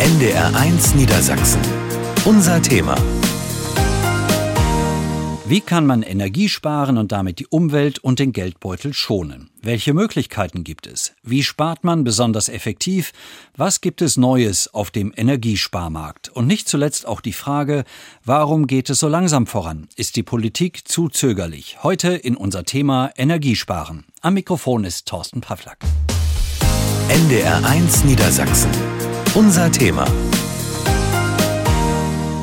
[0.00, 1.60] NDR1 Niedersachsen.
[2.24, 2.96] Unser Thema.
[5.46, 9.50] Wie kann man Energie sparen und damit die Umwelt und den Geldbeutel schonen?
[9.62, 11.12] Welche Möglichkeiten gibt es?
[11.22, 13.12] Wie spart man besonders effektiv?
[13.56, 16.28] Was gibt es Neues auf dem Energiesparmarkt?
[16.28, 17.84] Und nicht zuletzt auch die Frage,
[18.24, 19.86] warum geht es so langsam voran?
[19.94, 21.84] Ist die Politik zu zögerlich?
[21.84, 24.06] Heute in unser Thema Energiesparen.
[24.22, 25.78] Am Mikrofon ist Thorsten Pawlack.
[27.08, 28.70] NDR1 Niedersachsen.
[29.34, 30.06] Unser Thema.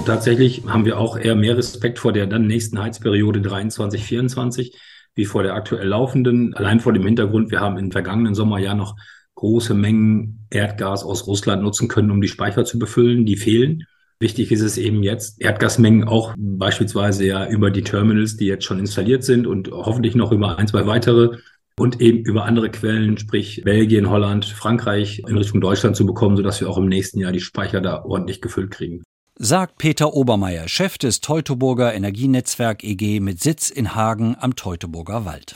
[0.05, 4.77] Tatsächlich haben wir auch eher mehr Respekt vor der dann nächsten Heizperiode 23, 24
[5.15, 6.53] wie vor der aktuell laufenden.
[6.53, 8.97] Allein vor dem Hintergrund, wir haben im vergangenen Sommer ja noch
[9.35, 13.25] große Mengen Erdgas aus Russland nutzen können, um die Speicher zu befüllen.
[13.25, 13.85] Die fehlen.
[14.19, 18.79] Wichtig ist es eben jetzt, Erdgasmengen auch beispielsweise ja über die Terminals, die jetzt schon
[18.79, 21.37] installiert sind und hoffentlich noch über ein, zwei weitere
[21.77, 26.61] und eben über andere Quellen, sprich Belgien, Holland, Frankreich in Richtung Deutschland zu bekommen, sodass
[26.61, 29.03] wir auch im nächsten Jahr die Speicher da ordentlich gefüllt kriegen
[29.43, 35.55] sagt Peter Obermeier, Chef des Teutoburger Energienetzwerk EG mit Sitz in Hagen am Teutoburger Wald.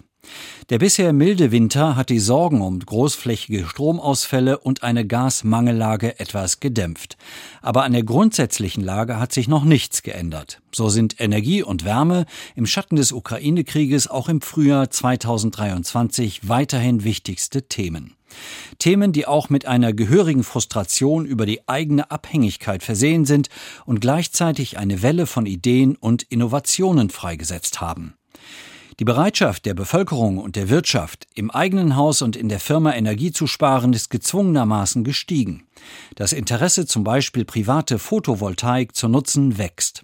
[0.70, 7.18] Der bisher milde Winter hat die Sorgen um großflächige Stromausfälle und eine Gasmangellage etwas gedämpft.
[7.62, 10.62] Aber an der grundsätzlichen Lage hat sich noch nichts geändert.
[10.72, 17.68] So sind Energie und Wärme im Schatten des Ukraine-Krieges auch im Frühjahr 2023 weiterhin wichtigste
[17.68, 18.16] Themen.
[18.80, 23.50] Themen, die auch mit einer gehörigen Frustration über die eigene Abhängigkeit versehen sind
[23.86, 28.16] und gleichzeitig eine Welle von Ideen und Innovationen freigesetzt haben.
[28.98, 33.34] Die Bereitschaft der Bevölkerung und der Wirtschaft, im eigenen Haus und in der Firma Energie
[33.34, 35.64] zu sparen, ist gezwungenermaßen gestiegen.
[36.16, 40.04] Das Interesse zum Beispiel private Photovoltaik zu nutzen wächst.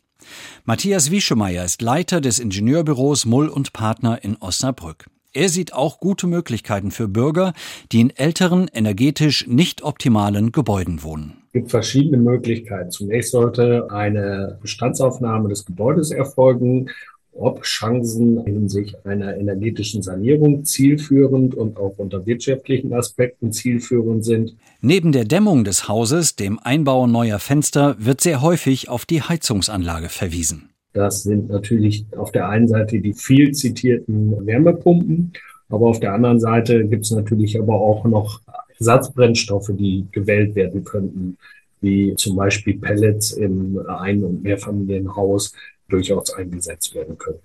[0.65, 5.05] Matthias Wieschemeyer ist Leiter des Ingenieurbüros Mull und Partner in Osnabrück.
[5.33, 7.53] Er sieht auch gute Möglichkeiten für Bürger,
[7.93, 11.43] die in älteren, energetisch nicht optimalen Gebäuden wohnen.
[11.47, 12.91] Es gibt verschiedene Möglichkeiten.
[12.91, 16.89] Zunächst sollte eine Bestandsaufnahme des Gebäudes erfolgen
[17.33, 24.55] ob Chancen hinsichtlich einer energetischen Sanierung zielführend und auch unter wirtschaftlichen Aspekten zielführend sind.
[24.81, 30.09] Neben der Dämmung des Hauses, dem Einbau neuer Fenster, wird sehr häufig auf die Heizungsanlage
[30.09, 30.69] verwiesen.
[30.93, 35.31] Das sind natürlich auf der einen Seite die viel zitierten Wärmepumpen,
[35.69, 38.41] aber auf der anderen Seite gibt es natürlich aber auch noch
[38.77, 41.37] Ersatzbrennstoffe, die gewählt werden könnten,
[41.79, 45.53] wie zum Beispiel Pellets im Ein- und Mehrfamilienhaus,
[45.91, 47.39] durchaus eingesetzt werden können.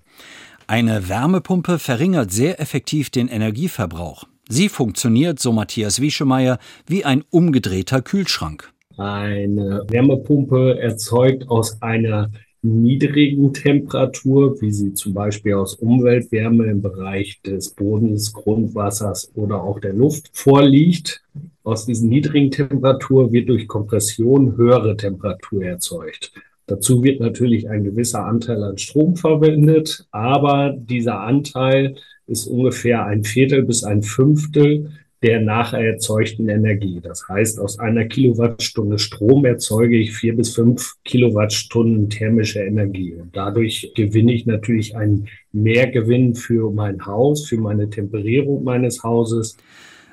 [0.65, 4.25] Eine Wärmepumpe verringert sehr effektiv den Energieverbrauch.
[4.49, 8.71] Sie funktioniert, so Matthias Wieschemeyer, wie ein umgedrehter Kühlschrank.
[8.97, 12.31] Eine Wärmepumpe erzeugt aus einer
[12.61, 19.79] niedrigen Temperatur, wie sie zum Beispiel aus Umweltwärme im Bereich des Bodens, Grundwassers oder auch
[19.79, 21.23] der Luft vorliegt.
[21.63, 26.31] Aus diesen niedrigen Temperatur wird durch Kompression höhere Temperatur erzeugt.
[26.67, 31.95] Dazu wird natürlich ein gewisser Anteil an Strom verwendet, aber dieser Anteil
[32.27, 34.91] ist ungefähr ein Viertel bis ein Fünftel
[35.23, 36.99] der nachher erzeugten Energie.
[37.01, 43.15] Das heißt, aus einer Kilowattstunde Strom erzeuge ich vier bis fünf Kilowattstunden thermische Energie.
[43.15, 49.57] Und dadurch gewinne ich natürlich einen Mehrgewinn für mein Haus, für meine Temperierung meines Hauses.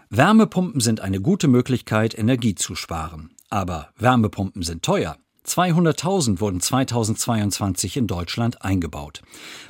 [0.09, 3.31] Wärmepumpen sind eine gute Möglichkeit, Energie zu sparen.
[3.50, 5.16] Aber Wärmepumpen sind teuer.
[5.47, 9.22] 200.000 wurden 2022 in Deutschland eingebaut.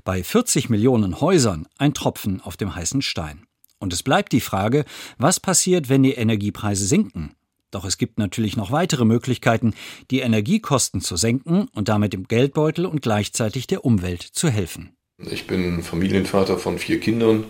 [0.05, 3.47] Bei 40 Millionen Häusern ein Tropfen auf dem heißen Stein.
[3.79, 4.85] Und es bleibt die Frage,
[5.19, 7.35] was passiert, wenn die Energiepreise sinken?
[7.71, 9.75] Doch es gibt natürlich noch weitere Möglichkeiten,
[10.13, 14.95] die Energiekosten zu senken und damit dem Geldbeutel und gleichzeitig der Umwelt zu helfen.
[15.19, 17.45] Ich bin Familienvater von vier Kindern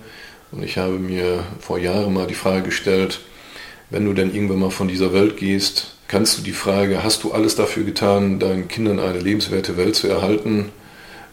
[0.51, 3.21] und ich habe mir vor Jahren mal die Frage gestellt,
[3.91, 7.33] wenn du denn irgendwann mal von dieser Welt gehst, kannst du die Frage, hast du
[7.33, 10.71] alles dafür getan, deinen Kindern eine lebenswerte Welt zu erhalten,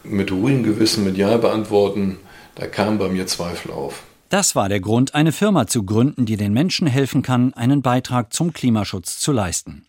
[0.02, 2.18] mit ruhigem Gewissen mit Ja beantworten?
[2.56, 4.02] Da kamen bei mir Zweifel auf.
[4.28, 8.32] Das war der Grund, eine Firma zu gründen, die den Menschen helfen kann, einen Beitrag
[8.32, 9.86] zum Klimaschutz zu leisten.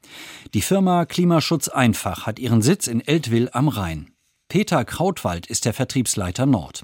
[0.54, 4.12] Die Firma Klimaschutz Einfach hat ihren Sitz in Eltville am Rhein.
[4.48, 6.84] Peter Krautwald ist der Vertriebsleiter Nord.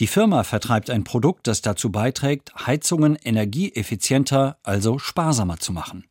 [0.00, 6.04] Die Firma vertreibt ein Produkt, das dazu beiträgt, Heizungen energieeffizienter, also sparsamer zu machen.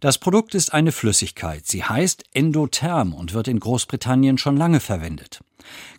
[0.00, 1.66] Das Produkt ist eine Flüssigkeit.
[1.66, 5.40] Sie heißt Endotherm und wird in Großbritannien schon lange verwendet.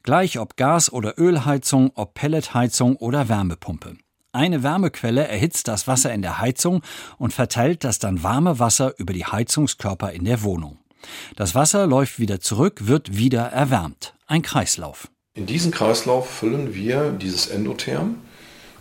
[0.03, 3.97] Gleich ob Gas- oder Ölheizung, ob Pelletheizung oder Wärmepumpe.
[4.31, 6.81] Eine Wärmequelle erhitzt das Wasser in der Heizung
[7.17, 10.77] und verteilt das dann warme Wasser über die Heizungskörper in der Wohnung.
[11.35, 14.13] Das Wasser läuft wieder zurück, wird wieder erwärmt.
[14.27, 15.09] Ein Kreislauf.
[15.33, 18.15] In diesen Kreislauf füllen wir dieses Endotherm.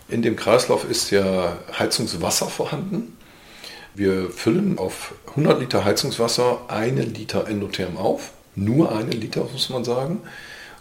[0.07, 3.17] In dem Kreislauf ist ja Heizungswasser vorhanden.
[3.99, 8.31] Wir füllen auf 100 Liter Heizungswasser eine Liter Endotherm auf.
[8.55, 10.21] Nur eine Liter, muss man sagen.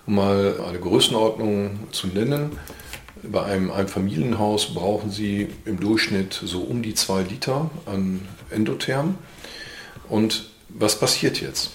[0.06, 2.56] Um mal eine Größenordnung zu nennen.
[3.24, 8.20] Bei einem Einfamilienhaus brauchen Sie im Durchschnitt so um die zwei Liter an
[8.50, 9.16] Endotherm.
[10.08, 11.72] Und was passiert jetzt?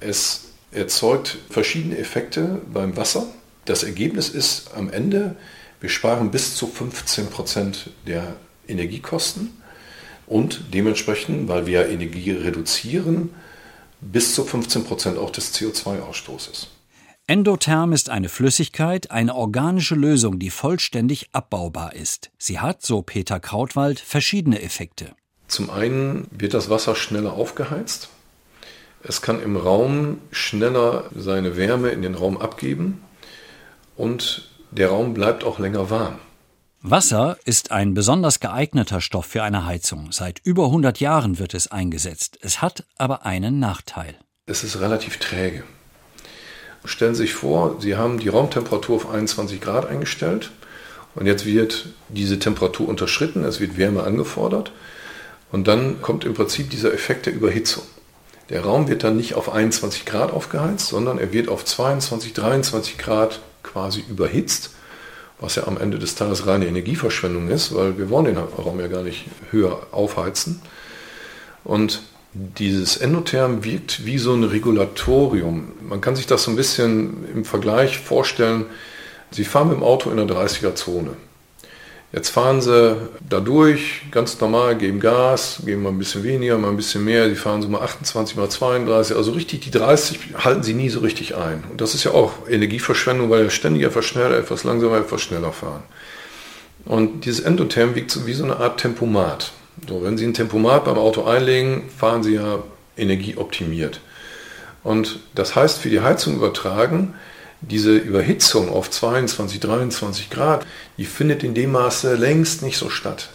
[0.00, 3.26] Es erzeugt verschiedene Effekte beim Wasser.
[3.66, 5.36] Das Ergebnis ist am Ende,
[5.82, 8.36] wir sparen bis zu 15 Prozent der
[8.66, 9.61] Energiekosten
[10.32, 13.30] und dementsprechend, weil wir Energie reduzieren,
[14.00, 16.68] bis zu 15 Prozent auch des CO2-Ausstoßes.
[17.26, 22.30] Endotherm ist eine Flüssigkeit, eine organische Lösung, die vollständig abbaubar ist.
[22.36, 25.12] Sie hat, so Peter Krautwald, verschiedene Effekte.
[25.46, 28.08] Zum einen wird das Wasser schneller aufgeheizt.
[29.04, 33.02] Es kann im Raum schneller seine Wärme in den Raum abgeben
[33.96, 36.18] und der Raum bleibt auch länger warm.
[36.84, 40.10] Wasser ist ein besonders geeigneter Stoff für eine Heizung.
[40.10, 42.40] Seit über 100 Jahren wird es eingesetzt.
[42.40, 44.16] Es hat aber einen Nachteil.
[44.46, 45.62] Es ist relativ träge.
[46.84, 50.50] Stellen Sie sich vor, Sie haben die Raumtemperatur auf 21 Grad eingestellt
[51.14, 54.72] und jetzt wird diese Temperatur unterschritten, es wird Wärme angefordert
[55.52, 57.84] und dann kommt im Prinzip dieser Effekt der Überhitzung.
[58.48, 62.98] Der Raum wird dann nicht auf 21 Grad aufgeheizt, sondern er wird auf 22, 23
[62.98, 64.70] Grad quasi überhitzt,
[65.42, 68.86] was ja am Ende des Tages reine Energieverschwendung ist, weil wir wollen den Raum ja
[68.86, 70.62] gar nicht höher aufheizen.
[71.64, 72.02] Und
[72.32, 75.72] dieses Endotherm wirkt wie so ein Regulatorium.
[75.82, 78.66] Man kann sich das so ein bisschen im Vergleich vorstellen.
[79.30, 81.10] Sie fahren mit dem Auto in einer 30er Zone.
[82.12, 86.68] Jetzt fahren sie da durch, ganz normal, geben Gas, geben mal ein bisschen weniger, mal
[86.68, 87.26] ein bisschen mehr.
[87.30, 89.16] Sie fahren so mal 28, mal 32.
[89.16, 91.64] Also richtig, die 30 halten sie nie so richtig ein.
[91.70, 95.82] Und das ist ja auch Energieverschwendung, weil ständig etwas schneller, etwas langsamer, etwas schneller fahren.
[96.84, 99.52] Und dieses Endotherm wirkt so wie so eine Art Tempomat.
[99.88, 102.62] So, wenn Sie ein Tempomat beim Auto einlegen, fahren Sie ja
[102.98, 104.00] energieoptimiert.
[104.84, 107.14] Und das heißt, für die Heizung übertragen,
[107.62, 110.66] diese Überhitzung auf 22, 23 Grad,
[110.98, 113.30] die findet in dem Maße längst nicht so statt.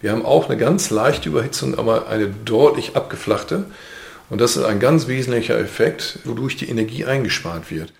[0.00, 3.64] Wir haben auch eine ganz leichte Überhitzung, aber eine deutlich abgeflachte.
[4.28, 7.92] Und das ist ein ganz wesentlicher Effekt, wodurch die Energie eingespart wird.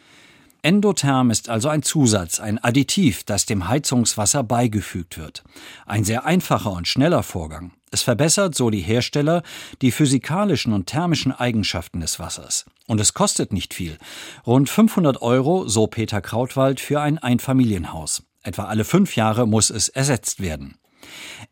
[0.62, 5.44] Endotherm ist also ein Zusatz, ein Additiv, das dem Heizungswasser beigefügt wird.
[5.86, 7.72] Ein sehr einfacher und schneller Vorgang.
[7.94, 9.44] Es verbessert, so die Hersteller,
[9.80, 12.64] die physikalischen und thermischen Eigenschaften des Wassers.
[12.88, 13.98] Und es kostet nicht viel.
[14.44, 18.24] Rund 500 Euro, so Peter Krautwald, für ein Einfamilienhaus.
[18.42, 20.74] Etwa alle fünf Jahre muss es ersetzt werden.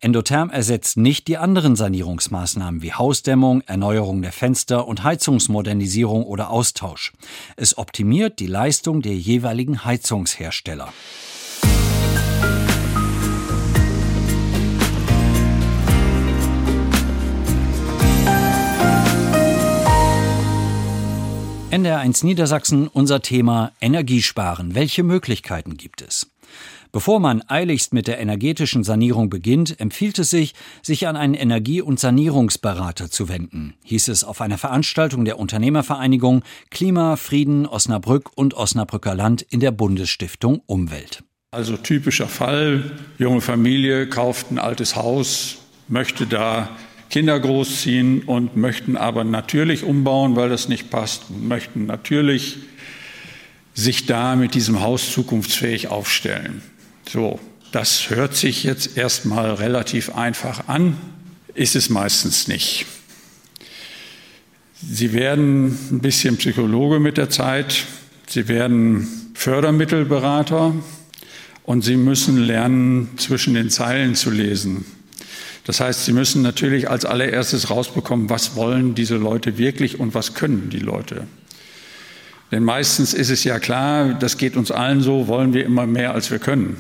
[0.01, 7.13] Endotherm ersetzt nicht die anderen Sanierungsmaßnahmen wie Hausdämmung, Erneuerung der Fenster und Heizungsmodernisierung oder Austausch.
[7.55, 10.93] Es optimiert die Leistung der jeweiligen Heizungshersteller.
[21.73, 24.75] NDR1 Niedersachsen unser Thema Energiesparen.
[24.75, 26.31] Welche Möglichkeiten gibt es?
[26.93, 30.53] Bevor man eiligst mit der energetischen Sanierung beginnt, empfiehlt es sich,
[30.83, 36.43] sich an einen Energie- und Sanierungsberater zu wenden, hieß es auf einer Veranstaltung der Unternehmervereinigung
[36.69, 41.25] Klima, Frieden, Osnabrück und Osnabrücker Land in der Bundesstiftung Umwelt.
[41.53, 45.57] Also typischer Fall, junge Familie kauft ein altes Haus,
[45.89, 46.69] möchte da
[47.13, 52.57] Kinder großziehen und möchten aber natürlich umbauen, weil das nicht passt, möchten natürlich
[53.75, 56.63] sich da mit diesem Haus zukunftsfähig aufstellen.
[57.07, 57.39] So,
[57.71, 60.97] das hört sich jetzt erstmal relativ einfach an,
[61.53, 62.87] ist es meistens nicht.
[64.83, 67.85] Sie werden ein bisschen Psychologe mit der Zeit,
[68.27, 70.75] Sie werden Fördermittelberater
[71.65, 74.87] und Sie müssen lernen, zwischen den Zeilen zu lesen.
[75.65, 80.35] Das heißt, Sie müssen natürlich als allererstes rausbekommen, was wollen diese Leute wirklich und was
[80.35, 81.27] können die Leute.
[82.51, 86.15] Denn meistens ist es ja klar, das geht uns allen so, wollen wir immer mehr,
[86.15, 86.77] als wir können.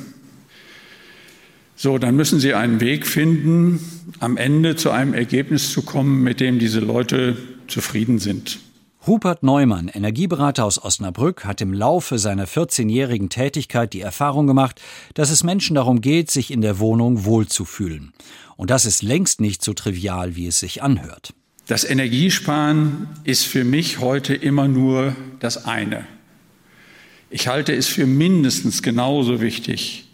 [1.77, 3.81] So, dann müssen Sie einen Weg finden,
[4.21, 7.37] am Ende zu einem Ergebnis zu kommen, mit dem diese Leute
[7.69, 8.59] zufrieden sind.
[9.05, 14.81] Rupert Neumann, Energieberater aus Osnabrück, hat im Laufe seiner 14-jährigen Tätigkeit die Erfahrung gemacht,
[15.15, 18.13] dass es Menschen darum geht, sich in der Wohnung wohlzufühlen.
[18.57, 21.35] Und das ist längst nicht so trivial, wie es sich anhört.
[21.67, 26.07] Das Energiesparen ist für mich heute immer nur das eine.
[27.29, 30.07] Ich halte es für mindestens genauso wichtig,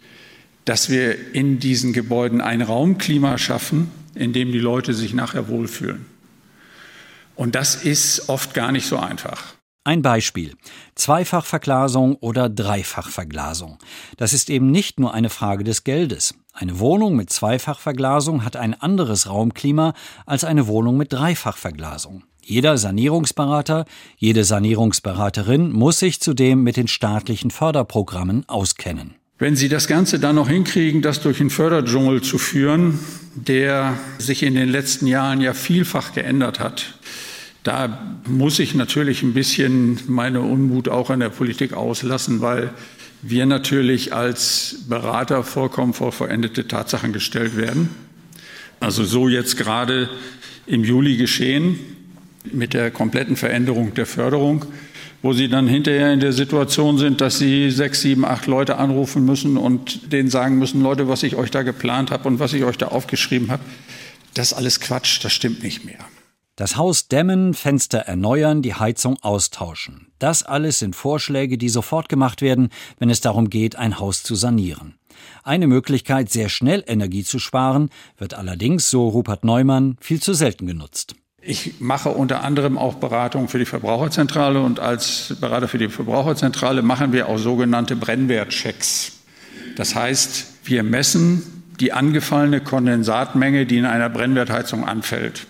[0.64, 6.06] dass wir in diesen Gebäuden ein Raumklima schaffen, in dem die Leute sich nachher wohlfühlen.
[7.38, 9.54] Und das ist oft gar nicht so einfach.
[9.84, 10.56] Ein Beispiel.
[10.96, 13.78] Zweifachverglasung oder Dreifachverglasung.
[14.16, 16.34] Das ist eben nicht nur eine Frage des Geldes.
[16.52, 19.94] Eine Wohnung mit Zweifachverglasung hat ein anderes Raumklima
[20.26, 22.24] als eine Wohnung mit Dreifachverglasung.
[22.42, 23.84] Jeder Sanierungsberater,
[24.16, 29.14] jede Sanierungsberaterin muss sich zudem mit den staatlichen Förderprogrammen auskennen.
[29.38, 32.98] Wenn Sie das Ganze dann noch hinkriegen, das durch einen Förderdschungel zu führen,
[33.36, 36.98] der sich in den letzten Jahren ja vielfach geändert hat,
[37.68, 42.70] da muss ich natürlich ein bisschen meine Unmut auch an der Politik auslassen, weil
[43.20, 47.90] wir natürlich als Berater vollkommen vor vollendete Tatsachen gestellt werden.
[48.80, 50.08] Also so jetzt gerade
[50.66, 51.78] im Juli geschehen
[52.50, 54.64] mit der kompletten Veränderung der Förderung,
[55.20, 59.26] wo sie dann hinterher in der Situation sind, dass sie sechs, sieben, acht Leute anrufen
[59.26, 62.64] müssen und denen sagen müssen, Leute, was ich euch da geplant habe und was ich
[62.64, 63.62] euch da aufgeschrieben habe,
[64.32, 65.98] das ist alles Quatsch, das stimmt nicht mehr.
[66.58, 70.08] Das Haus dämmen, Fenster erneuern, die Heizung austauschen.
[70.18, 74.34] Das alles sind Vorschläge, die sofort gemacht werden, wenn es darum geht, ein Haus zu
[74.34, 74.94] sanieren.
[75.44, 80.66] Eine Möglichkeit, sehr schnell Energie zu sparen, wird allerdings, so Rupert Neumann, viel zu selten
[80.66, 81.14] genutzt.
[81.40, 86.82] Ich mache unter anderem auch Beratung für die Verbraucherzentrale und als Berater für die Verbraucherzentrale
[86.82, 89.12] machen wir auch sogenannte Brennwertchecks.
[89.76, 95.46] Das heißt, wir messen die angefallene Kondensatmenge, die in einer Brennwertheizung anfällt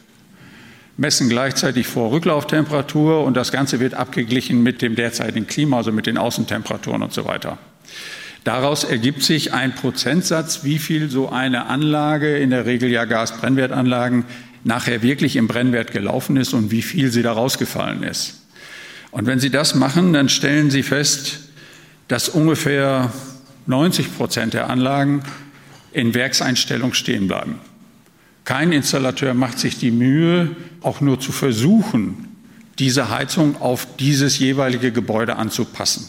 [0.99, 6.07] messen gleichzeitig vor Rücklauftemperatur und das Ganze wird abgeglichen mit dem derzeitigen Klima, also mit
[6.07, 7.57] den Außentemperaturen und so weiter.
[8.45, 14.25] Daraus ergibt sich ein Prozentsatz, wie viel so eine Anlage, in der Regel ja Gasbrennwertanlagen,
[14.65, 18.43] nachher wirklich im Brennwert gelaufen ist und wie viel sie da rausgefallen ist.
[19.11, 21.41] Und wenn Sie das machen, dann stellen Sie fest,
[22.09, 23.13] dass ungefähr
[23.67, 25.23] 90 Prozent der Anlagen
[25.93, 27.61] in Werkseinstellung stehen bleiben.
[28.49, 32.35] Kein Installateur macht sich die Mühe, auch nur zu versuchen,
[32.79, 36.09] diese Heizung auf dieses jeweilige Gebäude anzupassen.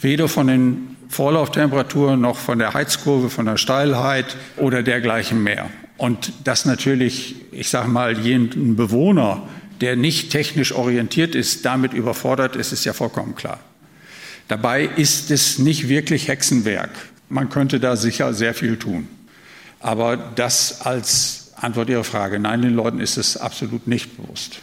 [0.00, 5.68] Weder von den Vorlauftemperaturen noch von der Heizkurve, von der Steilheit oder dergleichen mehr.
[5.98, 9.42] Und das natürlich, ich sage mal, jeden Bewohner,
[9.82, 13.60] der nicht technisch orientiert ist, damit überfordert ist, ist ja vollkommen klar.
[14.48, 16.92] Dabei ist es nicht wirklich Hexenwerk.
[17.28, 19.06] Man könnte da sicher sehr viel tun.
[19.80, 24.60] Aber das als Antwort Ihrer Frage, nein, den Leuten ist es absolut nicht bewusst.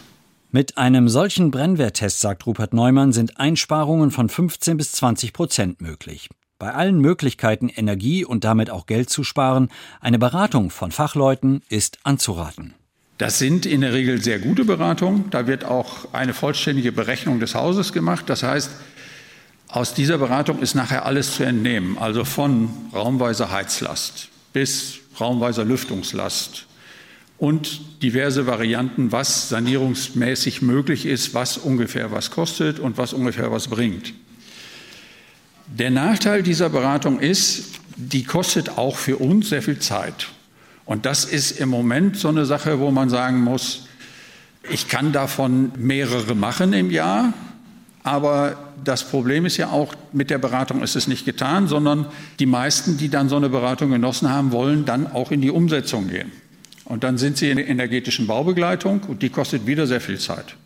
[0.50, 6.30] Mit einem solchen Brennwerttest, sagt Rupert Neumann, sind Einsparungen von 15 bis 20 Prozent möglich.
[6.58, 9.68] Bei allen Möglichkeiten, Energie und damit auch Geld zu sparen,
[10.00, 12.74] eine Beratung von Fachleuten ist anzuraten.
[13.18, 15.28] Das sind in der Regel sehr gute Beratungen.
[15.30, 18.24] Da wird auch eine vollständige Berechnung des Hauses gemacht.
[18.28, 18.70] Das heißt,
[19.68, 26.66] aus dieser Beratung ist nachher alles zu entnehmen, also von raumweiser Heizlast bis raumweiser Lüftungslast
[27.38, 33.68] und diverse Varianten, was sanierungsmäßig möglich ist, was ungefähr was kostet und was ungefähr was
[33.68, 34.12] bringt.
[35.66, 40.28] Der Nachteil dieser Beratung ist, die kostet auch für uns sehr viel Zeit.
[40.84, 43.86] Und das ist im Moment so eine Sache, wo man sagen muss,
[44.70, 47.32] ich kann davon mehrere machen im Jahr,
[48.02, 52.06] aber das Problem ist ja auch, mit der Beratung ist es nicht getan, sondern
[52.38, 56.08] die meisten, die dann so eine Beratung genossen haben, wollen dann auch in die Umsetzung
[56.08, 56.32] gehen.
[56.84, 60.56] Und dann sind sie in der energetischen Baubegleitung und die kostet wieder sehr viel Zeit.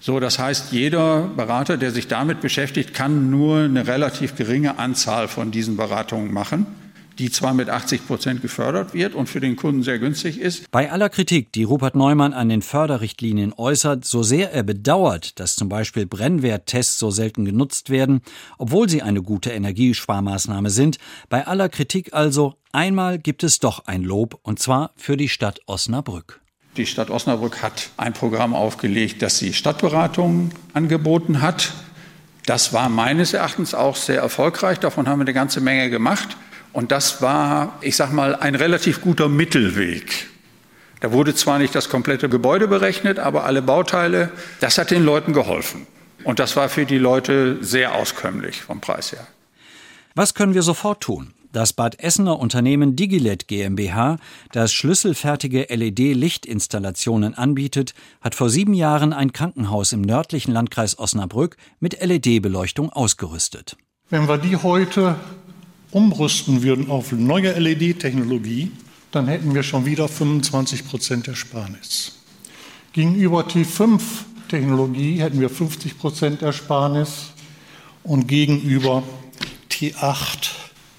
[0.00, 5.28] So, das heißt, jeder Berater, der sich damit beschäftigt, kann nur eine relativ geringe Anzahl
[5.28, 6.66] von diesen Beratungen machen
[7.18, 10.70] die zwar mit 80 Prozent gefördert wird und für den Kunden sehr günstig ist.
[10.70, 15.56] Bei aller Kritik, die Rupert Neumann an den Förderrichtlinien äußert, so sehr er bedauert, dass
[15.56, 18.22] zum Beispiel Brennwerttests so selten genutzt werden,
[18.58, 24.02] obwohl sie eine gute Energiesparmaßnahme sind, bei aller Kritik also, einmal gibt es doch ein
[24.02, 26.40] Lob, und zwar für die Stadt Osnabrück.
[26.76, 31.72] Die Stadt Osnabrück hat ein Programm aufgelegt, das sie Stadtberatungen angeboten hat.
[32.46, 34.80] Das war meines Erachtens auch sehr erfolgreich.
[34.80, 36.36] Davon haben wir eine ganze Menge gemacht.
[36.74, 40.26] Und das war, ich sag mal, ein relativ guter Mittelweg.
[41.00, 45.32] Da wurde zwar nicht das komplette Gebäude berechnet, aber alle Bauteile, das hat den Leuten
[45.32, 45.86] geholfen.
[46.24, 49.24] Und das war für die Leute sehr auskömmlich vom Preis her.
[50.16, 51.32] Was können wir sofort tun?
[51.52, 54.16] Das Bad Essener Unternehmen Digilet GmbH,
[54.50, 62.04] das schlüsselfertige LED-Lichtinstallationen anbietet, hat vor sieben Jahren ein Krankenhaus im nördlichen Landkreis Osnabrück mit
[62.04, 63.76] LED-Beleuchtung ausgerüstet.
[64.10, 65.14] Wenn wir die heute
[65.94, 68.72] umrüsten würden auf neue LED-Technologie,
[69.12, 72.16] dann hätten wir schon wieder 25 Prozent Ersparnis.
[72.92, 77.30] Gegenüber T5-Technologie hätten wir 50 Prozent Ersparnis
[78.02, 79.04] und gegenüber
[79.70, 80.50] T8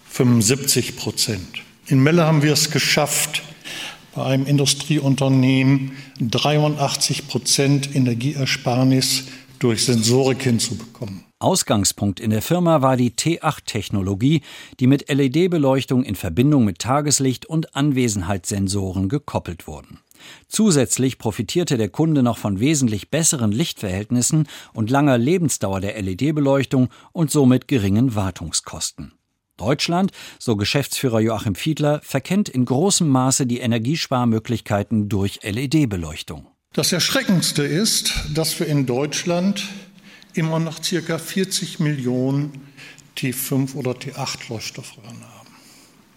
[0.10, 1.48] 75 Prozent.
[1.88, 3.44] In Melle haben wir es geschafft,
[4.16, 9.25] bei einem Industrieunternehmen 83 Prozent Energieersparnis
[9.60, 11.26] durch Sensorik hinzubekommen.
[11.40, 14.42] Ausgangspunkt in der Firma war die T8-Technologie,
[14.80, 20.00] die mit LED-Beleuchtung in Verbindung mit Tageslicht und Anwesenheitssensoren gekoppelt wurden.
[20.48, 27.32] Zusätzlich profitierte der Kunde noch von wesentlich besseren Lichtverhältnissen und langer Lebensdauer der LED-Beleuchtung und
[27.32, 29.14] somit geringen Wartungskosten.
[29.58, 36.48] Deutschland, so Geschäftsführer Joachim Fiedler, verkennt in großem Maße die Energiesparmöglichkeiten durch LED-Beleuchtung.
[36.75, 39.63] Das Erschreckendste ist, dass wir in Deutschland
[40.34, 42.51] immer noch circa 40 Millionen
[43.17, 45.48] T5 oder T8 Leuchtstoffröhren haben.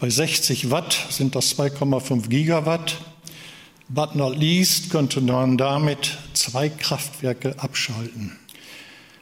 [0.01, 2.99] Bei 60 Watt sind das 2,5 Gigawatt.
[3.89, 8.37] But not least könnte man damit zwei Kraftwerke abschalten.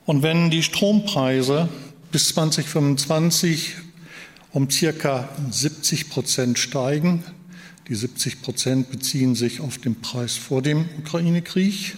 [0.07, 1.69] Und wenn die Strompreise
[2.13, 3.75] bis 2025
[4.53, 7.23] um circa 70 Prozent steigen,
[7.89, 11.97] die 70 Prozent beziehen sich auf den Preis vor dem Ukraine-Krieg,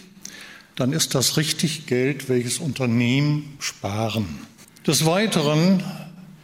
[0.76, 4.26] dann ist das richtig Geld, welches Unternehmen sparen.
[4.87, 5.83] Des Weiteren,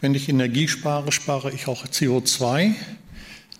[0.01, 2.73] wenn ich Energie spare, spare ich auch CO2.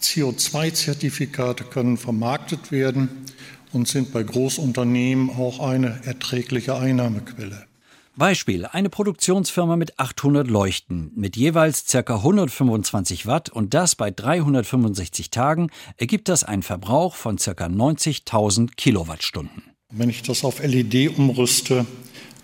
[0.02, 3.10] CO2-Zertifikate können vermarktet werden
[3.72, 7.66] und sind bei Großunternehmen auch eine erträgliche Einnahmequelle.
[8.18, 12.16] Beispiel: Eine Produktionsfirma mit 800 Leuchten mit jeweils ca.
[12.16, 17.52] 125 Watt und das bei 365 Tagen ergibt das einen Verbrauch von ca.
[17.52, 19.64] 90.000 Kilowattstunden.
[19.92, 21.86] Wenn ich das auf LED umrüste,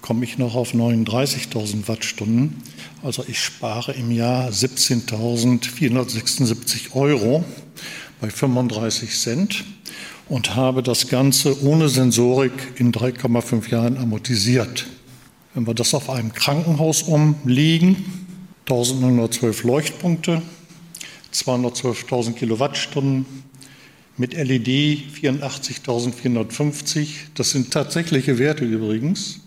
[0.01, 2.61] komme ich noch auf 39.000 Wattstunden.
[3.03, 7.45] Also ich spare im Jahr 17.476 Euro
[8.19, 9.63] bei 35 Cent
[10.27, 14.85] und habe das Ganze ohne Sensorik in 3,5 Jahren amortisiert.
[15.53, 18.27] Wenn wir das auf einem Krankenhaus umlegen,
[18.61, 20.41] 1912 Leuchtpunkte,
[21.33, 23.25] 212.000 Kilowattstunden,
[24.17, 24.67] mit LED
[25.21, 29.39] 84.450, das sind tatsächliche Werte übrigens,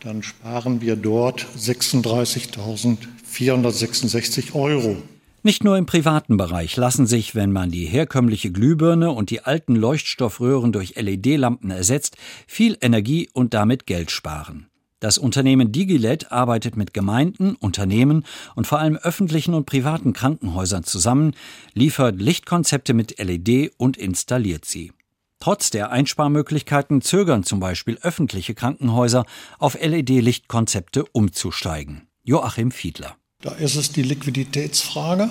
[0.00, 4.96] dann sparen wir dort 36.466 Euro.
[5.44, 9.74] Nicht nur im privaten Bereich lassen sich, wenn man die herkömmliche Glühbirne und die alten
[9.74, 14.68] Leuchtstoffröhren durch LED-Lampen ersetzt, viel Energie und damit Geld sparen.
[15.02, 21.34] Das Unternehmen Digilet arbeitet mit Gemeinden, Unternehmen und vor allem öffentlichen und privaten Krankenhäusern zusammen,
[21.74, 24.92] liefert Lichtkonzepte mit LED und installiert sie.
[25.40, 29.26] Trotz der Einsparmöglichkeiten zögern zum Beispiel öffentliche Krankenhäuser,
[29.58, 32.06] auf LED-Lichtkonzepte umzusteigen.
[32.22, 33.16] Joachim Fiedler.
[33.40, 35.30] Da ist es die Liquiditätsfrage,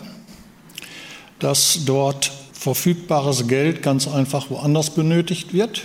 [1.40, 5.84] dass dort verfügbares Geld ganz einfach woanders benötigt wird.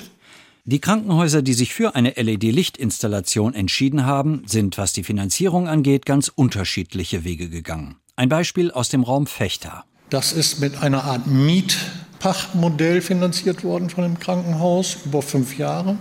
[0.68, 6.26] Die Krankenhäuser, die sich für eine LED-Lichtinstallation entschieden haben, sind, was die Finanzierung angeht, ganz
[6.26, 7.94] unterschiedliche Wege gegangen.
[8.16, 9.84] Ein Beispiel aus dem Raum Fechter.
[10.10, 11.76] Das ist mit einer Art Miet
[12.18, 15.98] Pachtmodell finanziert worden von dem Krankenhaus über fünf Jahre.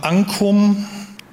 [0.00, 0.84] Ankum,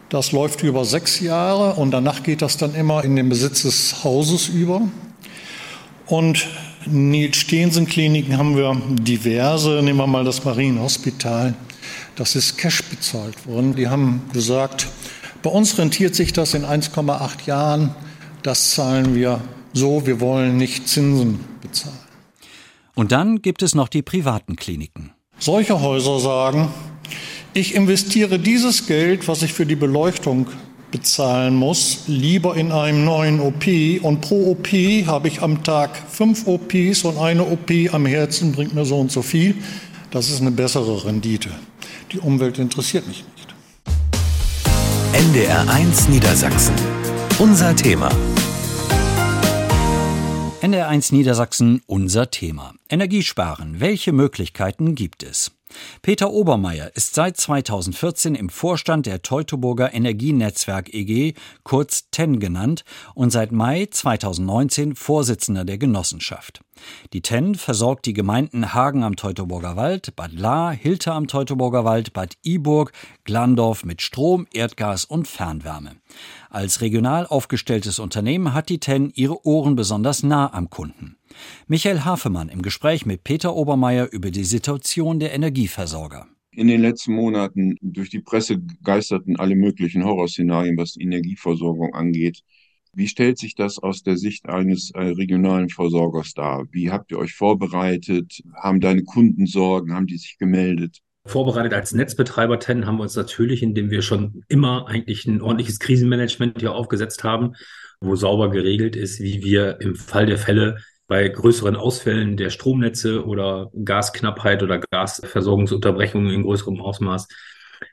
[0.09, 4.03] das läuft über sechs Jahre und danach geht das dann immer in den Besitz des
[4.03, 4.83] Hauses über.
[6.05, 6.45] Und
[6.85, 11.55] Nils Stehensen Kliniken haben wir diverse, nehmen wir mal das Marienhospital,
[12.15, 13.75] das ist Cash bezahlt worden.
[13.75, 14.87] Die haben gesagt,
[15.43, 17.93] bei uns rentiert sich das in 1,8 Jahren,
[18.43, 19.41] das zahlen wir
[19.73, 21.97] so, wir wollen nicht Zinsen bezahlen.
[22.95, 25.11] Und dann gibt es noch die privaten Kliniken.
[25.37, 26.69] Solche Häuser sagen,
[27.53, 30.47] ich investiere dieses Geld, was ich für die Beleuchtung
[30.91, 33.65] bezahlen muss, lieber in einem neuen OP
[34.01, 34.67] und pro OP
[35.07, 39.11] habe ich am Tag fünf OPs und eine OP am Herzen bringt mir so und
[39.11, 39.55] so viel.
[40.11, 41.49] Das ist eine bessere Rendite.
[42.11, 43.55] Die Umwelt interessiert mich nicht.
[45.13, 46.75] NDR1 Niedersachsen.
[47.39, 48.09] Unser Thema.
[50.61, 52.73] NDR1 Niedersachsen unser Thema.
[52.89, 53.79] Energiesparen.
[53.79, 55.54] Welche Möglichkeiten gibt es?
[56.01, 61.33] Peter Obermeier ist seit 2014 im Vorstand der Teutoburger Energienetzwerk EG,
[61.63, 62.83] kurz TEN genannt,
[63.13, 66.61] und seit Mai 2019 Vorsitzender der Genossenschaft.
[67.13, 72.13] Die TEN versorgt die Gemeinden Hagen am Teutoburger Wald, Bad Lahr, Hilter am Teutoburger Wald,
[72.13, 72.91] Bad Iburg,
[73.23, 75.95] Glandorf mit Strom, Erdgas und Fernwärme.
[76.49, 81.17] Als regional aufgestelltes Unternehmen hat die TEN ihre Ohren besonders nah am Kunden.
[81.67, 86.27] Michael Hafemann im Gespräch mit Peter Obermeier über die Situation der Energieversorger.
[86.51, 92.43] In den letzten Monaten durch die Presse geisterten alle möglichen Horrorszenarien, was die Energieversorgung angeht.
[92.93, 96.65] Wie stellt sich das aus der Sicht eines äh, regionalen Versorgers dar?
[96.71, 98.41] Wie habt ihr euch vorbereitet?
[98.55, 99.93] Haben deine Kunden Sorgen?
[99.93, 101.01] Haben die sich gemeldet?
[101.27, 105.79] Vorbereitet als Netzbetreiber TEN haben wir uns natürlich, indem wir schon immer eigentlich ein ordentliches
[105.79, 107.55] Krisenmanagement hier aufgesetzt haben,
[107.99, 113.25] wo sauber geregelt ist, wie wir im Fall der Fälle bei größeren Ausfällen der Stromnetze
[113.25, 117.27] oder Gasknappheit oder Gasversorgungsunterbrechungen in größerem Ausmaß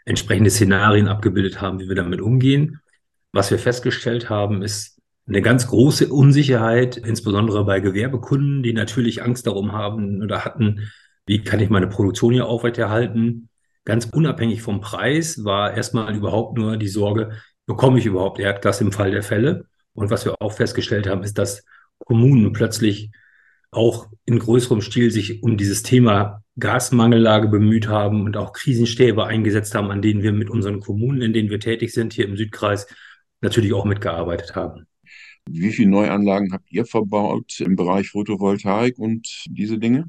[0.04, 2.80] entsprechende Szenarien abgebildet haben, wie wir damit umgehen.
[3.32, 9.46] Was wir festgestellt haben, ist eine ganz große Unsicherheit, insbesondere bei Gewerbekunden, die natürlich Angst
[9.46, 10.90] darum haben oder hatten,
[11.26, 13.48] wie kann ich meine Produktion hier aufrechterhalten.
[13.84, 17.32] Ganz unabhängig vom Preis war erstmal überhaupt nur die Sorge,
[17.66, 19.66] bekomme ich überhaupt Erdgas im Fall der Fälle?
[19.94, 21.64] Und was wir auch festgestellt haben, ist, dass
[22.04, 23.10] Kommunen plötzlich
[23.70, 29.74] auch in größerem Stil sich um dieses Thema Gasmangellage bemüht haben und auch Krisenstäbe eingesetzt
[29.74, 32.86] haben, an denen wir mit unseren Kommunen, in denen wir tätig sind, hier im Südkreis,
[33.40, 34.86] natürlich auch mitgearbeitet haben.
[35.48, 40.08] Wie viele Neuanlagen habt ihr verbaut im Bereich Photovoltaik und diese Dinge?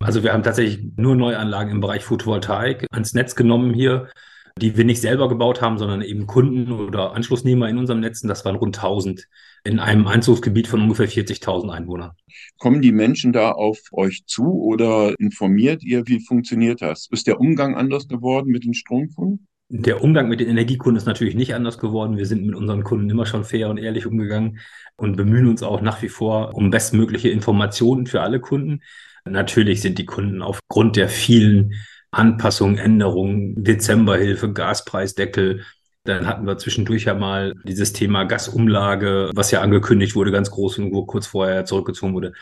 [0.00, 4.08] Also wir haben tatsächlich nur Neuanlagen im Bereich Photovoltaik ans Netz genommen hier
[4.58, 8.28] die wir nicht selber gebaut haben, sondern eben Kunden oder Anschlussnehmer in unserem Netzen.
[8.28, 9.26] Das waren rund 1000
[9.64, 12.12] in einem Einzugsgebiet von ungefähr 40.000 Einwohnern.
[12.58, 17.08] Kommen die Menschen da auf euch zu oder informiert ihr, wie funktioniert das?
[17.10, 19.46] Ist der Umgang anders geworden mit den Stromkunden?
[19.68, 22.18] Der Umgang mit den Energiekunden ist natürlich nicht anders geworden.
[22.18, 24.58] Wir sind mit unseren Kunden immer schon fair und ehrlich umgegangen
[24.96, 28.82] und bemühen uns auch nach wie vor um bestmögliche Informationen für alle Kunden.
[29.24, 31.72] Natürlich sind die Kunden aufgrund der vielen
[32.12, 35.64] Anpassungen, Änderungen, Dezemberhilfe, Gaspreisdeckel.
[36.04, 40.78] Dann hatten wir zwischendurch ja mal dieses Thema Gasumlage, was ja angekündigt wurde, ganz groß
[40.78, 42.32] und kurz vorher zurückgezogen wurde.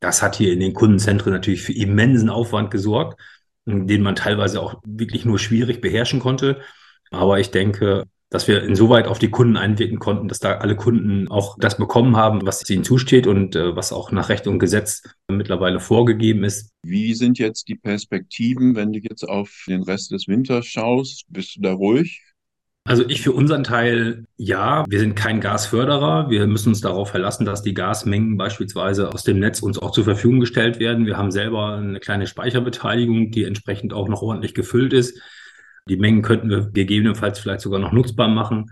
[0.00, 3.20] Das hat hier in den Kundenzentren natürlich für immensen Aufwand gesorgt,
[3.64, 6.60] den man teilweise auch wirklich nur schwierig beherrschen konnte.
[7.10, 11.28] Aber ich denke, dass wir insoweit auf die Kunden einwirken konnten, dass da alle Kunden
[11.28, 15.02] auch das bekommen haben, was ihnen zusteht und äh, was auch nach Recht und Gesetz
[15.30, 16.72] mittlerweile vorgegeben ist.
[16.82, 21.24] Wie sind jetzt die Perspektiven, wenn du jetzt auf den Rest des Winters schaust?
[21.28, 22.22] Bist du da ruhig?
[22.86, 26.30] Also ich für unseren Teil ja, wir sind kein Gasförderer.
[26.30, 30.04] Wir müssen uns darauf verlassen, dass die Gasmengen beispielsweise aus dem Netz uns auch zur
[30.04, 31.04] Verfügung gestellt werden.
[31.04, 35.20] Wir haben selber eine kleine Speicherbeteiligung, die entsprechend auch noch ordentlich gefüllt ist.
[35.88, 38.70] Die Mengen könnten wir gegebenenfalls vielleicht sogar noch nutzbar machen.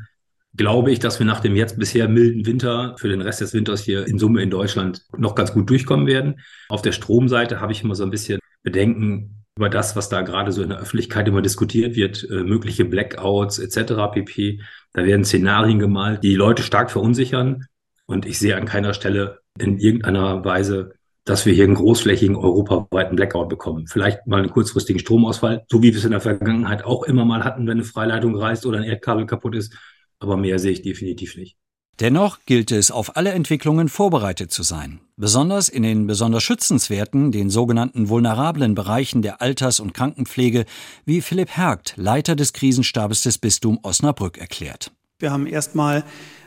[0.57, 3.83] Glaube ich, dass wir nach dem jetzt bisher milden Winter für den Rest des Winters
[3.83, 6.41] hier in Summe in Deutschland noch ganz gut durchkommen werden.
[6.69, 10.51] Auf der Stromseite habe ich immer so ein bisschen Bedenken über das, was da gerade
[10.53, 14.13] so in der Öffentlichkeit immer diskutiert wird, äh, mögliche Blackouts etc.
[14.13, 14.61] pp.
[14.93, 17.67] Da werden Szenarien gemalt, die, die Leute stark verunsichern.
[18.07, 20.95] Und ich sehe an keiner Stelle in irgendeiner Weise
[21.25, 23.87] dass wir hier einen großflächigen europaweiten Blackout bekommen.
[23.87, 27.45] Vielleicht mal einen kurzfristigen Stromausfall, so wie wir es in der Vergangenheit auch immer mal
[27.45, 29.75] hatten, wenn eine Freileitung reißt oder ein Erdkabel kaputt ist.
[30.19, 31.57] Aber mehr sehe ich definitiv nicht.
[32.01, 35.01] Dennoch gilt es, auf alle Entwicklungen vorbereitet zu sein.
[35.17, 40.65] Besonders in den besonders schützenswerten, den sogenannten vulnerablen Bereichen der Alters- und Krankenpflege,
[41.05, 44.91] wie Philipp Hergt, Leiter des Krisenstabes des Bistums Osnabrück, erklärt.
[45.21, 46.03] Wir haben erstmal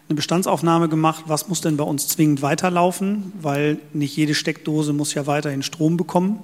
[0.10, 5.14] eine Bestandsaufnahme gemacht, was muss denn bei uns zwingend weiterlaufen, weil nicht jede Steckdose muss
[5.14, 6.40] ja weiterhin Strom bekommen,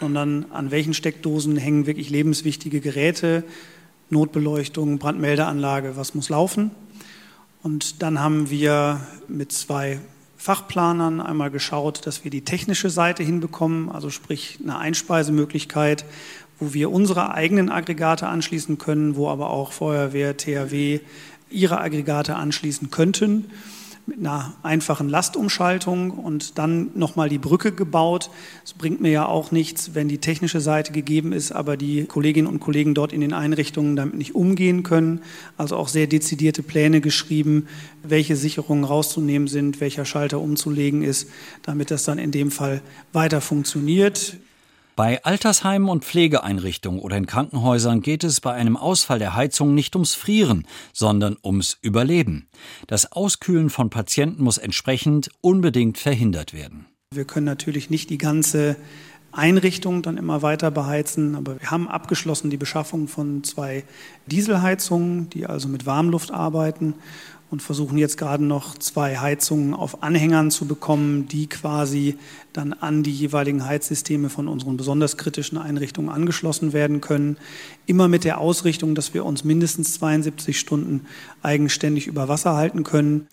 [0.00, 3.44] sondern an welchen Steckdosen hängen wirklich lebenswichtige Geräte,
[4.10, 6.72] Notbeleuchtung, Brandmeldeanlage, was muss laufen.
[7.62, 10.00] Und dann haben wir mit zwei
[10.36, 16.04] Fachplanern einmal geschaut, dass wir die technische Seite hinbekommen, also sprich eine Einspeisemöglichkeit,
[16.58, 21.00] wo wir unsere eigenen Aggregate anschließen können, wo aber auch Feuerwehr, THW,
[21.52, 23.46] ihre Aggregate anschließen könnten
[24.06, 28.30] mit einer einfachen Lastumschaltung und dann nochmal die Brücke gebaut.
[28.64, 32.48] Es bringt mir ja auch nichts, wenn die technische Seite gegeben ist, aber die Kolleginnen
[32.48, 35.20] und Kollegen dort in den Einrichtungen damit nicht umgehen können.
[35.56, 37.68] Also auch sehr dezidierte Pläne geschrieben,
[38.02, 41.30] welche Sicherungen rauszunehmen sind, welcher Schalter umzulegen ist,
[41.62, 44.36] damit das dann in dem Fall weiter funktioniert.
[44.94, 49.96] Bei Altersheimen und Pflegeeinrichtungen oder in Krankenhäusern geht es bei einem Ausfall der Heizung nicht
[49.96, 52.46] ums Frieren, sondern ums Überleben.
[52.88, 56.84] Das Auskühlen von Patienten muss entsprechend unbedingt verhindert werden.
[57.14, 58.76] Wir können natürlich nicht die ganze
[59.32, 63.84] Einrichtung dann immer weiter beheizen, aber wir haben abgeschlossen die Beschaffung von zwei
[64.26, 66.94] Dieselheizungen, die also mit Warmluft arbeiten
[67.52, 72.16] und versuchen jetzt gerade noch zwei Heizungen auf Anhängern zu bekommen, die quasi
[72.54, 77.36] dann an die jeweiligen Heizsysteme von unseren besonders kritischen Einrichtungen angeschlossen werden können.
[77.84, 81.02] Immer mit der Ausrichtung, dass wir uns mindestens 72 Stunden
[81.42, 83.28] eigenständig über Wasser halten können.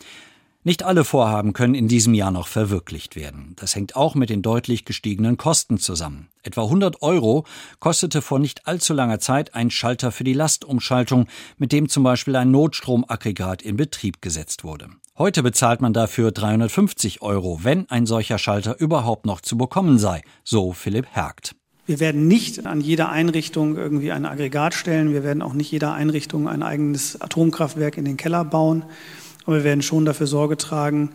[0.69, 3.55] Nicht alle Vorhaben können in diesem Jahr noch verwirklicht werden.
[3.55, 6.27] Das hängt auch mit den deutlich gestiegenen Kosten zusammen.
[6.43, 7.43] Etwa 100 Euro
[7.79, 11.25] kostete vor nicht allzu langer Zeit ein Schalter für die Lastumschaltung,
[11.57, 14.89] mit dem zum Beispiel ein Notstromaggregat in Betrieb gesetzt wurde.
[15.17, 20.21] Heute bezahlt man dafür 350 Euro, wenn ein solcher Schalter überhaupt noch zu bekommen sei,
[20.43, 21.55] so Philipp Hergt.
[21.87, 25.13] Wir werden nicht an jeder Einrichtung irgendwie ein Aggregat stellen.
[25.13, 28.85] Wir werden auch nicht jeder Einrichtung ein eigenes Atomkraftwerk in den Keller bauen.
[29.49, 31.09] Aber wir werden schon dafür Sorge tragen,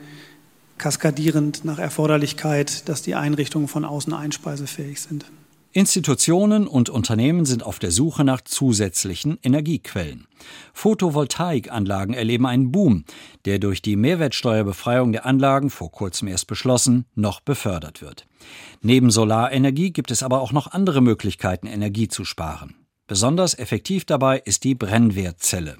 [0.76, 5.26] kaskadierend nach Erforderlichkeit, dass die Einrichtungen von außen einspeisefähig sind.
[5.70, 10.26] Institutionen und Unternehmen sind auf der Suche nach zusätzlichen Energiequellen.
[10.72, 13.04] Photovoltaikanlagen erleben einen Boom,
[13.44, 18.26] der durch die Mehrwertsteuerbefreiung der Anlagen, vor kurzem erst beschlossen, noch befördert wird.
[18.82, 22.74] Neben Solarenergie gibt es aber auch noch andere Möglichkeiten, Energie zu sparen.
[23.06, 25.76] Besonders effektiv dabei ist die Brennwertzelle.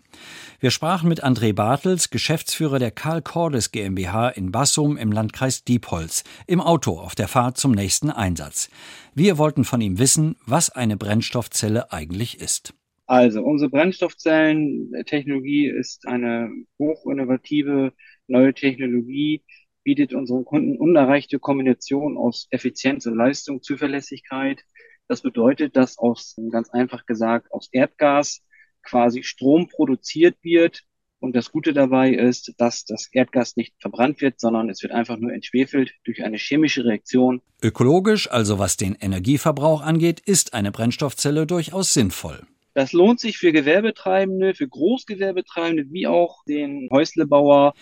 [0.61, 6.25] Wir sprachen mit André Bartels, Geschäftsführer der Karl Cordes GmbH in Bassum im Landkreis Diepholz,
[6.47, 8.69] im Auto auf der Fahrt zum nächsten Einsatz.
[9.15, 12.75] Wir wollten von ihm wissen, was eine Brennstoffzelle eigentlich ist.
[13.07, 17.95] Also, unsere Brennstoffzellentechnologie ist eine hochinnovative
[18.27, 19.43] neue Technologie,
[19.83, 24.63] bietet unseren Kunden unerreichte Kombination aus Effizienz und Leistung, Zuverlässigkeit,
[25.09, 28.43] das bedeutet, dass aus, ganz einfach gesagt, aus Erdgas
[28.83, 30.83] quasi Strom produziert wird.
[31.21, 35.17] Und das Gute dabei ist, dass das Erdgas nicht verbrannt wird, sondern es wird einfach
[35.17, 37.41] nur entschwefelt durch eine chemische Reaktion.
[37.63, 42.47] Ökologisch, also was den Energieverbrauch angeht, ist eine Brennstoffzelle durchaus sinnvoll.
[42.75, 47.73] Das lohnt sich für Gewerbetreibende, für Großgewerbetreibende wie auch den Häuslebauer.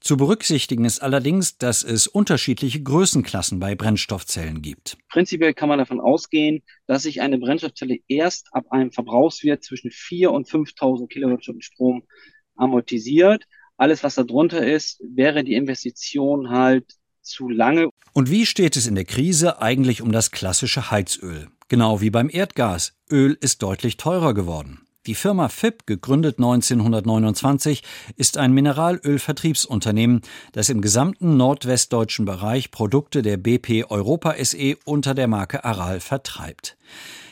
[0.00, 4.96] Zu berücksichtigen ist allerdings, dass es unterschiedliche Größenklassen bei Brennstoffzellen gibt.
[5.10, 10.28] Prinzipiell kann man davon ausgehen, dass sich eine Brennstoffzelle erst ab einem Verbrauchswert zwischen 4.000
[10.28, 12.04] und 5.000 Kilowattstunden Strom
[12.56, 13.44] amortisiert.
[13.76, 16.86] Alles, was darunter ist, wäre die Investition halt
[17.20, 17.90] zu lange.
[18.14, 21.48] Und wie steht es in der Krise eigentlich um das klassische Heizöl?
[21.68, 22.94] Genau wie beim Erdgas.
[23.10, 24.80] Öl ist deutlich teurer geworden.
[25.06, 27.82] Die Firma FIP, gegründet 1929,
[28.16, 30.20] ist ein Mineralölvertriebsunternehmen,
[30.52, 36.76] das im gesamten nordwestdeutschen Bereich Produkte der BP Europa SE unter der Marke Aral vertreibt.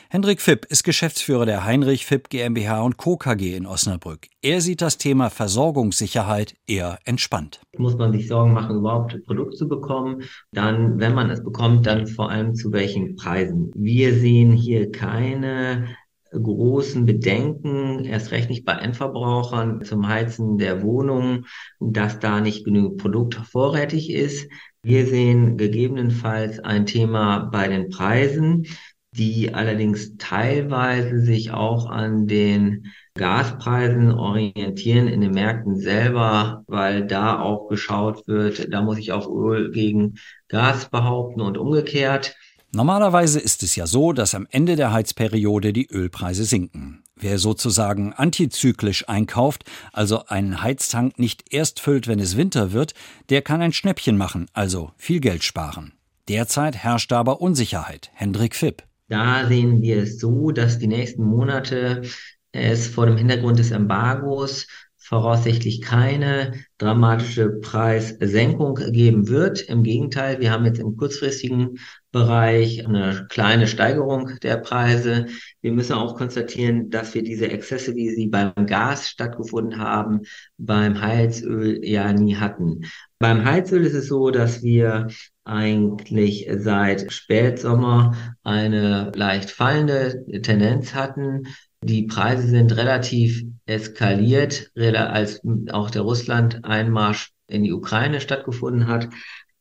[0.09, 3.17] Hendrik Fipp ist Geschäftsführer der Heinrich Fipp GmbH und Co.
[3.17, 4.25] KG in Osnabrück.
[4.41, 7.61] Er sieht das Thema Versorgungssicherheit eher entspannt.
[7.77, 10.23] Muss man sich Sorgen machen, überhaupt ein Produkt zu bekommen?
[10.51, 13.71] Dann, wenn man es bekommt, dann vor allem zu welchen Preisen?
[13.75, 15.89] Wir sehen hier keine
[16.31, 21.45] großen Bedenken, erst recht nicht bei Endverbrauchern zum Heizen der Wohnung,
[21.79, 24.49] dass da nicht genügend Produkt vorrätig ist.
[24.81, 28.65] Wir sehen gegebenenfalls ein Thema bei den Preisen,
[29.11, 37.39] die allerdings teilweise sich auch an den Gaspreisen orientieren in den Märkten selber, weil da
[37.41, 40.15] auch geschaut wird, da muss ich auch Öl gegen
[40.47, 42.35] Gas behaupten und umgekehrt.
[42.71, 47.03] Normalerweise ist es ja so, dass am Ende der Heizperiode die Ölpreise sinken.
[47.15, 52.93] Wer sozusagen antizyklisch einkauft, also einen Heiztank nicht erst füllt, wenn es Winter wird,
[53.29, 55.93] der kann ein Schnäppchen machen, also viel Geld sparen.
[56.27, 58.11] Derzeit herrscht aber Unsicherheit.
[58.13, 58.83] Hendrik Fipp.
[59.07, 62.03] Da sehen wir es so, dass die nächsten Monate
[62.51, 64.67] es vor dem Hintergrund des Embargos
[65.09, 69.59] voraussichtlich keine dramatische Preissenkung geben wird.
[69.61, 71.79] Im Gegenteil, wir haben jetzt im kurzfristigen
[72.11, 75.25] Bereich eine kleine Steigerung der Preise.
[75.61, 80.21] Wir müssen auch konstatieren, dass wir diese Exzesse, wie sie beim Gas stattgefunden haben,
[80.59, 82.81] beim Heizöl ja nie hatten.
[83.17, 85.07] Beim Heizöl ist es so, dass wir
[85.43, 91.47] eigentlich seit Spätsommer eine leicht fallende Tendenz hatten.
[91.81, 99.09] Die Preise sind relativ eskaliert, als auch der Russland-Einmarsch in die Ukraine stattgefunden hat.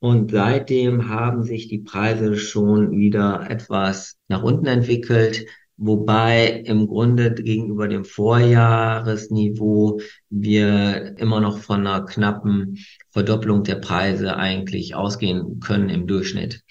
[0.01, 7.35] Und seitdem haben sich die Preise schon wieder etwas nach unten entwickelt, wobei im Grunde
[7.35, 12.79] gegenüber dem Vorjahresniveau wir immer noch von einer knappen
[13.11, 16.63] Verdopplung der Preise eigentlich ausgehen können im Durchschnitt.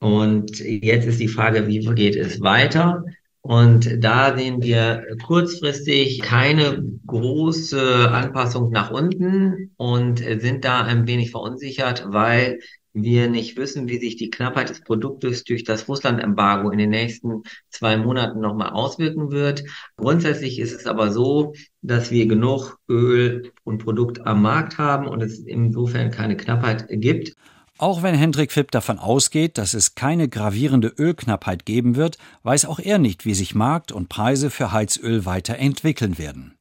[0.00, 3.04] Und jetzt ist die Frage, wie geht es weiter?
[3.40, 11.30] Und da sehen wir kurzfristig keine große Anpassung nach unten und sind da ein wenig
[11.30, 12.58] verunsichert, weil
[12.92, 17.42] wir nicht wissen, wie sich die Knappheit des Produktes durch das Russland-Embargo in den nächsten
[17.70, 19.64] zwei Monaten nochmal auswirken wird.
[19.96, 25.22] Grundsätzlich ist es aber so, dass wir genug Öl und Produkt am Markt haben und
[25.22, 27.34] es insofern keine Knappheit gibt.
[27.80, 32.80] Auch wenn Hendrik Fipp davon ausgeht, dass es keine gravierende Ölknappheit geben wird, weiß auch
[32.80, 36.56] er nicht, wie sich Markt und Preise für Heizöl weiterentwickeln werden.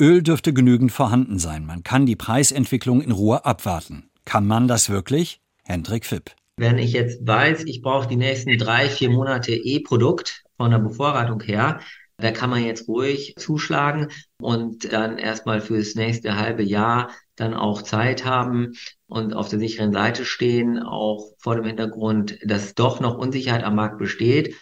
[0.00, 1.66] Öl dürfte genügend vorhanden sein.
[1.66, 4.10] Man kann die Preisentwicklung in Ruhe abwarten.
[4.24, 5.40] Kann man das wirklich?
[5.64, 6.30] Hendrik Fipp.
[6.56, 11.40] Wenn ich jetzt weiß, ich brauche die nächsten drei, vier Monate E-Produkt von der Bevorratung
[11.40, 11.80] her,
[12.24, 14.08] da kann man jetzt ruhig zuschlagen
[14.40, 18.72] und dann erstmal fürs nächste halbe Jahr dann auch Zeit haben
[19.06, 23.74] und auf der sicheren Seite stehen, auch vor dem Hintergrund, dass doch noch Unsicherheit am
[23.74, 24.54] Markt besteht.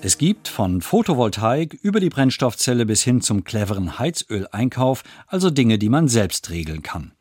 [0.00, 5.90] Es gibt von Photovoltaik über die Brennstoffzelle bis hin zum cleveren Heizöleinkauf also Dinge, die
[5.90, 7.12] man selbst regeln kann.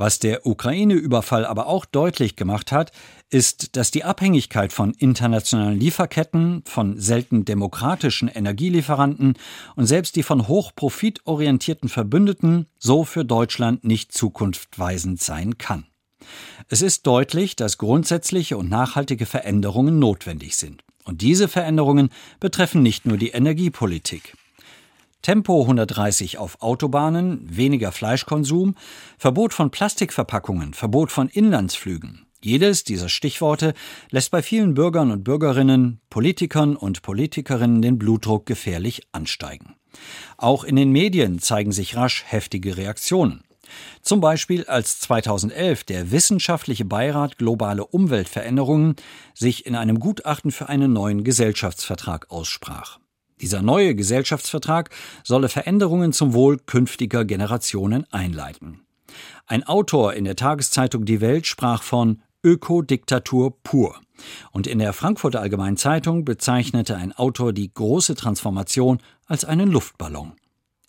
[0.00, 2.90] Was der Ukraine-Überfall aber auch deutlich gemacht hat,
[3.28, 9.34] ist, dass die Abhängigkeit von internationalen Lieferketten, von selten demokratischen Energielieferanten
[9.76, 15.84] und selbst die von hochprofitorientierten Verbündeten so für Deutschland nicht zukunftweisend sein kann.
[16.70, 20.82] Es ist deutlich, dass grundsätzliche und nachhaltige Veränderungen notwendig sind.
[21.04, 22.08] Und diese Veränderungen
[22.40, 24.34] betreffen nicht nur die Energiepolitik.
[25.22, 28.74] Tempo 130 auf Autobahnen, weniger Fleischkonsum,
[29.18, 32.26] Verbot von Plastikverpackungen, Verbot von Inlandsflügen.
[32.42, 33.74] Jedes dieser Stichworte
[34.10, 39.74] lässt bei vielen Bürgern und Bürgerinnen, Politikern und Politikerinnen den Blutdruck gefährlich ansteigen.
[40.38, 43.42] Auch in den Medien zeigen sich rasch heftige Reaktionen.
[44.00, 48.96] Zum Beispiel als 2011 der Wissenschaftliche Beirat Globale Umweltveränderungen
[49.34, 52.99] sich in einem Gutachten für einen neuen Gesellschaftsvertrag aussprach.
[53.40, 54.90] Dieser neue Gesellschaftsvertrag
[55.24, 58.80] solle Veränderungen zum Wohl künftiger Generationen einleiten.
[59.46, 64.00] Ein Autor in der Tageszeitung Die Welt sprach von Ökodiktatur pur.
[64.52, 70.32] Und in der Frankfurter Allgemeinen Zeitung bezeichnete ein Autor die große Transformation als einen Luftballon.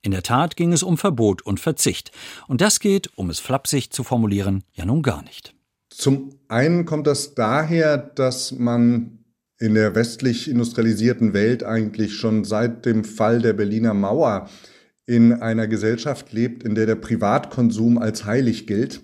[0.01, 2.11] In der Tat ging es um Verbot und Verzicht.
[2.47, 5.53] Und das geht, um es flapsig zu formulieren, ja nun gar nicht.
[5.89, 9.19] Zum einen kommt das daher, dass man
[9.61, 14.49] in der westlich industrialisierten Welt eigentlich schon seit dem Fall der Berliner Mauer
[15.05, 19.01] in einer Gesellschaft lebt, in der der Privatkonsum als heilig gilt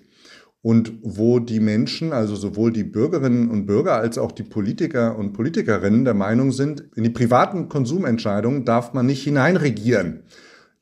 [0.60, 5.32] und wo die Menschen, also sowohl die Bürgerinnen und Bürger als auch die Politiker und
[5.32, 10.24] Politikerinnen der Meinung sind, in die privaten Konsumentscheidungen darf man nicht hineinregieren.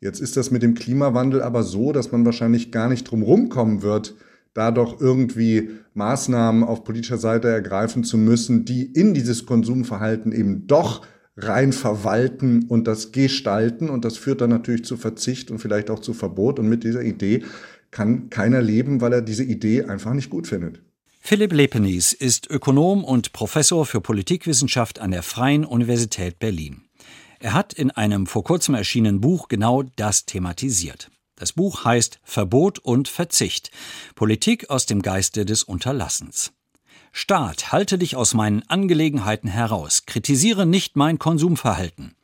[0.00, 3.82] Jetzt ist das mit dem Klimawandel aber so, dass man wahrscheinlich gar nicht drum rumkommen
[3.82, 4.14] wird,
[4.56, 10.66] da doch irgendwie Maßnahmen auf politischer Seite ergreifen zu müssen, die in dieses Konsumverhalten eben
[10.66, 11.04] doch
[11.36, 13.90] rein verwalten und das gestalten.
[13.90, 16.58] Und das führt dann natürlich zu Verzicht und vielleicht auch zu Verbot.
[16.58, 17.44] Und mit dieser Idee
[17.90, 20.80] kann keiner leben, weil er diese Idee einfach nicht gut findet.
[21.20, 26.82] Philipp Lepenis ist Ökonom und Professor für Politikwissenschaft an der Freien Universität Berlin.
[27.40, 31.10] Er hat in einem vor kurzem erschienenen Buch genau das thematisiert.
[31.36, 33.70] Das Buch heißt Verbot und Verzicht.
[34.14, 36.52] Politik aus dem Geiste des Unterlassens.
[37.12, 42.14] Staat, halte dich aus meinen Angelegenheiten heraus, kritisiere nicht mein Konsumverhalten.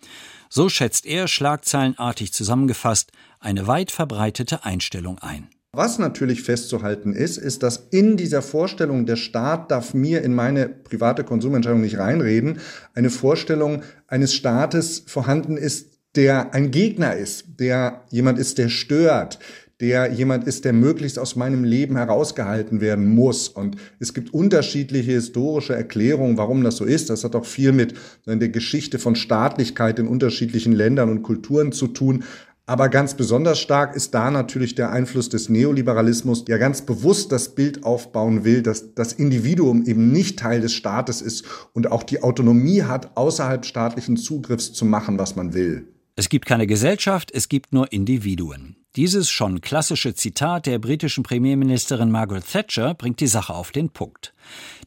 [0.48, 5.48] So schätzt er schlagzeilenartig zusammengefasst eine weit verbreitete Einstellung ein.
[5.74, 10.68] Was natürlich festzuhalten ist, ist, dass in dieser Vorstellung, der Staat darf mir in meine
[10.68, 12.60] private Konsumentscheidung nicht reinreden,
[12.94, 19.38] eine Vorstellung eines Staates vorhanden ist, der ein Gegner ist, der jemand ist, der stört,
[19.80, 23.48] der jemand ist, der möglichst aus meinem Leben herausgehalten werden muss.
[23.48, 27.10] Und es gibt unterschiedliche historische Erklärungen, warum das so ist.
[27.10, 27.94] Das hat auch viel mit
[28.26, 32.22] der Geschichte von Staatlichkeit in unterschiedlichen Ländern und Kulturen zu tun.
[32.64, 37.56] Aber ganz besonders stark ist da natürlich der Einfluss des Neoliberalismus, der ganz bewusst das
[37.56, 42.22] Bild aufbauen will, dass das Individuum eben nicht Teil des Staates ist und auch die
[42.22, 45.91] Autonomie hat, außerhalb staatlichen Zugriffs zu machen, was man will.
[46.14, 48.76] Es gibt keine Gesellschaft, es gibt nur Individuen.
[48.96, 54.34] Dieses schon klassische Zitat der britischen Premierministerin Margaret Thatcher bringt die Sache auf den Punkt.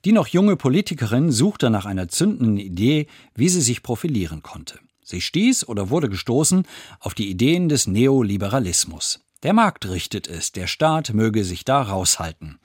[0.06, 4.80] Die noch junge Politikerin suchte nach einer zündenden Idee, wie sie sich profilieren konnte.
[5.04, 6.68] Sie stieß oder wurde gestoßen
[7.00, 9.22] auf die Ideen des Neoliberalismus.
[9.42, 12.60] Der Markt richtet es, der Staat möge sich da raushalten.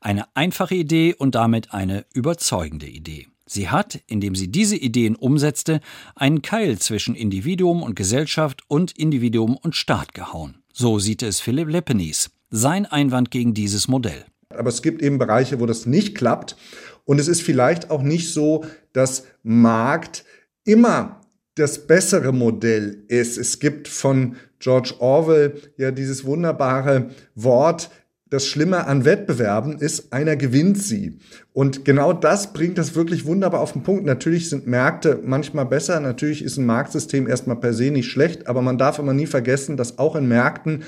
[0.00, 3.28] Eine einfache Idee und damit eine überzeugende Idee.
[3.48, 5.80] Sie hat, indem sie diese Ideen umsetzte,
[6.14, 10.62] einen Keil zwischen Individuum und Gesellschaft und Individuum und Staat gehauen.
[10.72, 12.30] So sieht es Philipp Leppenis.
[12.50, 14.24] Sein Einwand gegen dieses Modell.
[14.50, 16.56] Aber es gibt eben Bereiche, wo das nicht klappt.
[17.04, 20.24] Und es ist vielleicht auch nicht so, dass Markt
[20.64, 21.22] immer
[21.54, 23.38] das bessere Modell ist.
[23.38, 27.90] Es gibt von George Orwell ja dieses wunderbare Wort,
[28.30, 31.18] das Schlimme an Wettbewerben ist, einer gewinnt sie.
[31.52, 34.04] Und genau das bringt das wirklich wunderbar auf den Punkt.
[34.04, 38.62] Natürlich sind Märkte manchmal besser, natürlich ist ein Marktsystem erstmal per se nicht schlecht, aber
[38.62, 40.82] man darf immer nie vergessen, dass auch in Märkten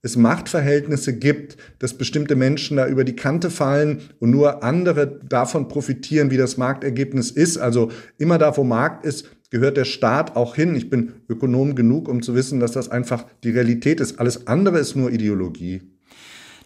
[0.00, 5.68] es Machtverhältnisse gibt, dass bestimmte Menschen da über die Kante fallen und nur andere davon
[5.68, 7.58] profitieren, wie das Marktergebnis ist.
[7.58, 10.74] Also immer da, wo Markt ist, gehört der Staat auch hin.
[10.76, 14.20] Ich bin Ökonom genug, um zu wissen, dass das einfach die Realität ist.
[14.20, 15.82] Alles andere ist nur Ideologie.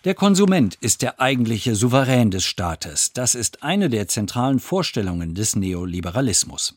[0.05, 3.12] Der Konsument ist der eigentliche Souverän des Staates.
[3.12, 6.76] Das ist eine der zentralen Vorstellungen des Neoliberalismus.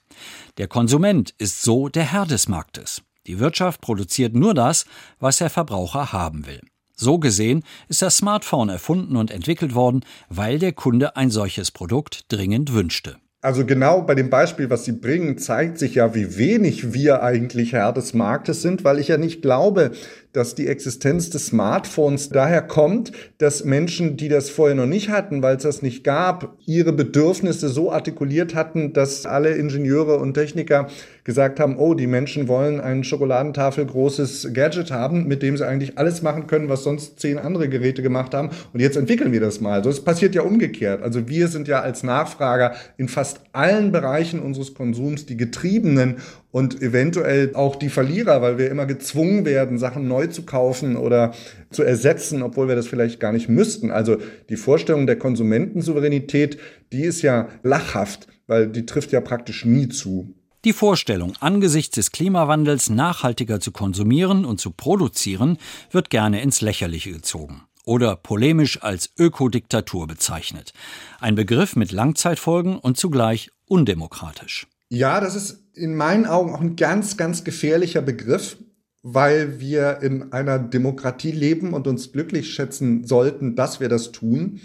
[0.59, 3.01] Der Konsument ist so der Herr des Marktes.
[3.25, 4.85] Die Wirtschaft produziert nur das,
[5.19, 6.61] was der Verbraucher haben will.
[6.93, 12.31] So gesehen ist das Smartphone erfunden und entwickelt worden, weil der Kunde ein solches Produkt
[12.31, 13.15] dringend wünschte.
[13.45, 17.73] Also genau bei dem Beispiel, was Sie bringen, zeigt sich ja, wie wenig wir eigentlich
[17.73, 19.91] Herr des Marktes sind, weil ich ja nicht glaube,
[20.35, 25.41] dass die Existenz des Smartphones daher kommt, dass Menschen, die das vorher noch nicht hatten,
[25.41, 30.87] weil es das nicht gab, ihre Bedürfnisse so artikuliert hatten, dass alle Ingenieure und Techniker
[31.23, 35.97] gesagt haben, oh, die Menschen wollen ein Schokoladentafel großes Gadget haben, mit dem sie eigentlich
[35.97, 38.49] alles machen können, was sonst zehn andere Geräte gemacht haben.
[38.73, 39.83] Und jetzt entwickeln wir das mal.
[39.83, 41.01] So, es passiert ja umgekehrt.
[41.01, 46.17] Also wir sind ja als Nachfrager in fast allen Bereichen unseres Konsums die Getriebenen
[46.55, 51.33] und eventuell auch die Verlierer, weil wir immer gezwungen werden, Sachen neu zu kaufen oder
[51.69, 53.91] zu ersetzen, obwohl wir das vielleicht gar nicht müssten.
[53.91, 56.57] Also die Vorstellung der Konsumentensouveränität,
[56.93, 60.33] die ist ja lachhaft, weil die trifft ja praktisch nie zu.
[60.63, 65.57] Die Vorstellung, angesichts des Klimawandels nachhaltiger zu konsumieren und zu produzieren,
[65.91, 70.71] wird gerne ins Lächerliche gezogen oder polemisch als Ökodiktatur bezeichnet.
[71.19, 74.67] Ein Begriff mit Langzeitfolgen und zugleich undemokratisch.
[74.87, 78.57] Ja, das ist in meinen Augen auch ein ganz, ganz gefährlicher Begriff,
[79.03, 84.61] weil wir in einer Demokratie leben und uns glücklich schätzen sollten, dass wir das tun.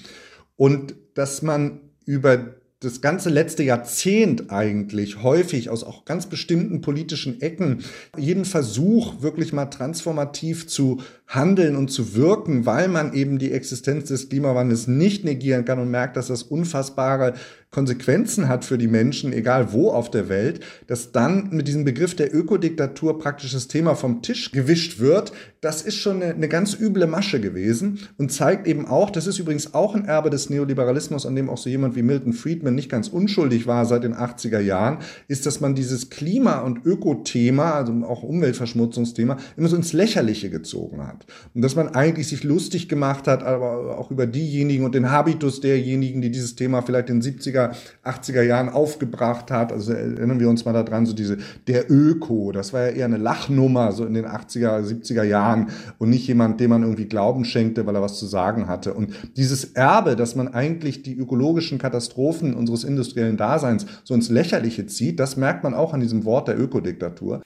[0.57, 7.43] Und dass man über das ganze letzte Jahrzehnt eigentlich häufig aus auch ganz bestimmten politischen
[7.43, 7.85] Ecken
[8.17, 14.09] jeden Versuch wirklich mal transformativ zu handeln und zu wirken, weil man eben die Existenz
[14.09, 17.35] des Klimawandels nicht negieren kann und merkt, dass das unfassbare
[17.71, 20.59] Konsequenzen hat für die Menschen, egal wo auf der Welt,
[20.89, 25.83] dass dann mit diesem Begriff der Ökodiktatur praktisch das Thema vom Tisch gewischt wird, das
[25.83, 29.73] ist schon eine, eine ganz üble Masche gewesen und zeigt eben auch, das ist übrigens
[29.73, 33.07] auch ein Erbe des Neoliberalismus, an dem auch so jemand wie Milton Friedman nicht ganz
[33.07, 34.99] unschuldig war seit den 80er Jahren,
[35.29, 41.07] ist, dass man dieses Klima- und Ökothema, also auch Umweltverschmutzungsthema, immer so ins Lächerliche gezogen
[41.07, 41.25] hat.
[41.55, 45.61] Und dass man eigentlich sich lustig gemacht hat, aber auch über diejenigen und den Habitus
[45.61, 49.73] derjenigen, die dieses Thema vielleicht in den 70er 70er, 80er Jahren aufgebracht hat.
[49.73, 53.17] Also erinnern wir uns mal daran, so diese, der Öko, das war ja eher eine
[53.17, 57.87] Lachnummer, so in den 80er, 70er Jahren und nicht jemand, dem man irgendwie Glauben schenkte,
[57.87, 58.95] weil er was zu sagen hatte.
[58.95, 64.87] Und dieses Erbe, dass man eigentlich die ökologischen Katastrophen unseres industriellen Daseins so ins Lächerliche
[64.87, 67.43] zieht, das merkt man auch an diesem Wort der Ökodiktatur.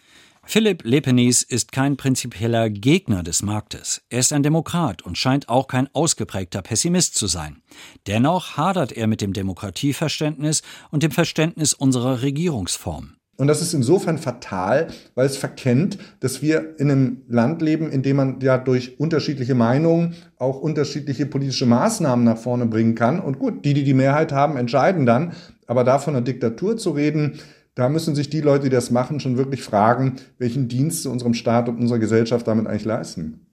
[0.46, 4.02] Philipp Lepenis ist kein prinzipieller Gegner des Marktes.
[4.10, 7.62] Er ist ein Demokrat und scheint auch kein ausgeprägter Pessimist zu sein.
[8.06, 13.16] Dennoch hadert er mit dem Demokratieverständnis und dem Verständnis unserer Regierungsform.
[13.36, 18.02] Und das ist insofern fatal, weil es verkennt, dass wir in einem Land leben, in
[18.02, 23.18] dem man ja durch unterschiedliche Meinungen auch unterschiedliche politische Maßnahmen nach vorne bringen kann.
[23.18, 25.32] Und gut, die, die die Mehrheit haben, entscheiden dann.
[25.66, 27.40] Aber da von einer Diktatur zu reden,
[27.74, 31.34] da müssen sich die Leute, die das machen, schon wirklich fragen, welchen Dienst zu unserem
[31.34, 33.46] Staat und unserer Gesellschaft damit eigentlich leisten.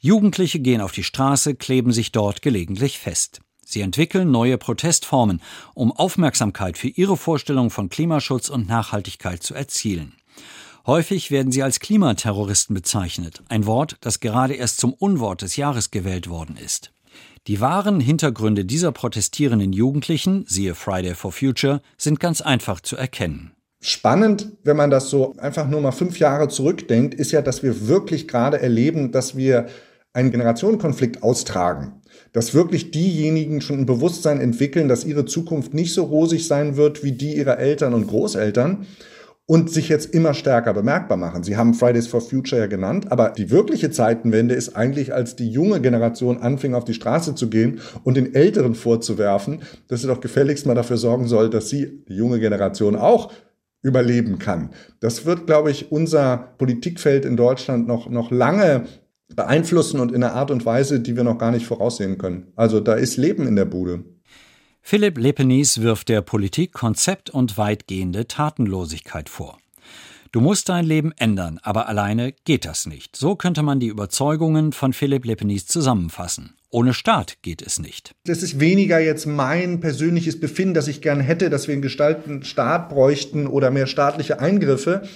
[0.00, 3.40] Jugendliche gehen auf die Straße, kleben sich dort gelegentlich fest.
[3.64, 5.40] Sie entwickeln neue Protestformen,
[5.72, 10.14] um Aufmerksamkeit für ihre Vorstellung von Klimaschutz und Nachhaltigkeit zu erzielen.
[10.86, 15.90] Häufig werden sie als Klimaterroristen bezeichnet, ein Wort, das gerade erst zum Unwort des Jahres
[15.90, 16.93] gewählt worden ist.
[17.46, 23.52] Die wahren Hintergründe dieser protestierenden Jugendlichen, siehe Friday for Future, sind ganz einfach zu erkennen.
[23.82, 27.86] Spannend, wenn man das so einfach nur mal fünf Jahre zurückdenkt, ist ja, dass wir
[27.86, 29.66] wirklich gerade erleben, dass wir
[30.14, 32.00] einen Generationenkonflikt austragen.
[32.32, 37.04] Dass wirklich diejenigen schon ein Bewusstsein entwickeln, dass ihre Zukunft nicht so rosig sein wird
[37.04, 38.86] wie die ihrer Eltern und Großeltern
[39.46, 41.42] und sich jetzt immer stärker bemerkbar machen.
[41.42, 45.50] Sie haben Fridays for Future ja genannt, aber die wirkliche Zeitenwende ist eigentlich, als die
[45.50, 50.20] junge Generation anfing, auf die Straße zu gehen und den Älteren vorzuwerfen, dass sie doch
[50.20, 53.32] gefälligst mal dafür sorgen soll, dass sie, die junge Generation, auch
[53.82, 54.70] überleben kann.
[55.00, 58.84] Das wird, glaube ich, unser Politikfeld in Deutschland noch, noch lange
[59.36, 62.52] beeinflussen und in einer Art und Weise, die wir noch gar nicht voraussehen können.
[62.56, 64.04] Also da ist Leben in der Bude.
[64.86, 69.56] Philipp Lepenis wirft der Politik Konzept und weitgehende Tatenlosigkeit vor.
[70.30, 73.16] Du musst dein Leben ändern, aber alleine geht das nicht.
[73.16, 76.52] So könnte man die Überzeugungen von Philipp Lepenis zusammenfassen.
[76.68, 78.14] Ohne Staat geht es nicht.
[78.26, 82.44] Das ist weniger jetzt mein persönliches Befinden, dass ich gern hätte, dass wir einen gestalteten
[82.44, 85.08] Staat bräuchten oder mehr staatliche Eingriffe,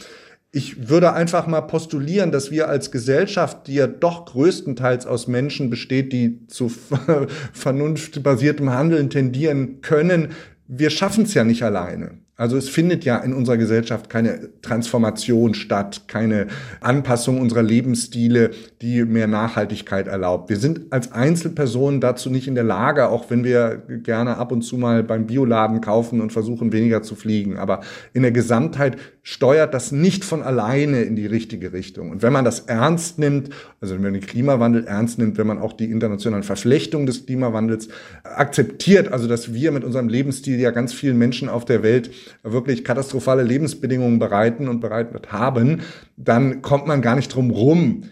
[0.51, 5.69] ich würde einfach mal postulieren, dass wir als Gesellschaft, die ja doch größtenteils aus Menschen
[5.69, 6.73] besteht, die zu
[7.53, 10.31] vernunftbasiertem Handeln tendieren können,
[10.67, 12.19] wir schaffen es ja nicht alleine.
[12.39, 16.47] Also es findet ja in unserer Gesellschaft keine Transformation statt, keine
[16.81, 20.49] Anpassung unserer Lebensstile, die mehr Nachhaltigkeit erlaubt.
[20.49, 24.63] Wir sind als Einzelpersonen dazu nicht in der Lage, auch wenn wir gerne ab und
[24.63, 27.59] zu mal beim Bioladen kaufen und versuchen weniger zu fliegen.
[27.59, 27.81] Aber
[28.13, 28.99] in der Gesamtheit
[29.31, 32.11] steuert das nicht von alleine in die richtige Richtung.
[32.11, 35.59] Und wenn man das ernst nimmt, also wenn man den Klimawandel ernst nimmt, wenn man
[35.59, 37.89] auch die internationalen Verflechtungen des Klimawandels
[38.25, 42.11] akzeptiert, also dass wir mit unserem Lebensstil ja ganz vielen Menschen auf der Welt
[42.43, 45.83] wirklich katastrophale Lebensbedingungen bereiten und bereitet haben,
[46.17, 48.05] dann kommt man gar nicht drum rum,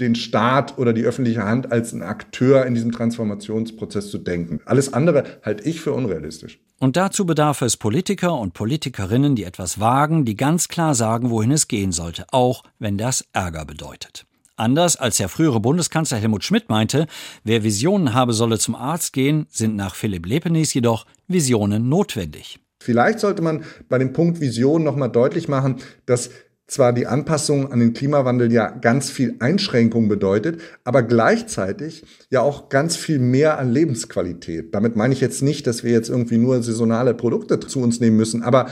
[0.00, 4.60] den Staat oder die öffentliche Hand als ein Akteur in diesem Transformationsprozess zu denken.
[4.66, 6.60] Alles andere halte ich für unrealistisch.
[6.82, 11.52] Und dazu bedarf es Politiker und Politikerinnen, die etwas wagen, die ganz klar sagen, wohin
[11.52, 14.26] es gehen sollte, auch wenn das Ärger bedeutet.
[14.56, 17.06] Anders als der frühere Bundeskanzler Helmut Schmidt meinte,
[17.44, 22.58] wer Visionen habe, solle zum Arzt gehen, sind nach Philipp Lepenis jedoch Visionen notwendig.
[22.82, 26.30] Vielleicht sollte man bei dem Punkt Vision nochmal deutlich machen, dass
[26.66, 32.68] zwar die Anpassung an den Klimawandel ja ganz viel Einschränkung bedeutet, aber gleichzeitig ja auch
[32.68, 34.74] ganz viel mehr an Lebensqualität.
[34.74, 38.16] Damit meine ich jetzt nicht, dass wir jetzt irgendwie nur saisonale Produkte zu uns nehmen
[38.16, 38.68] müssen, aber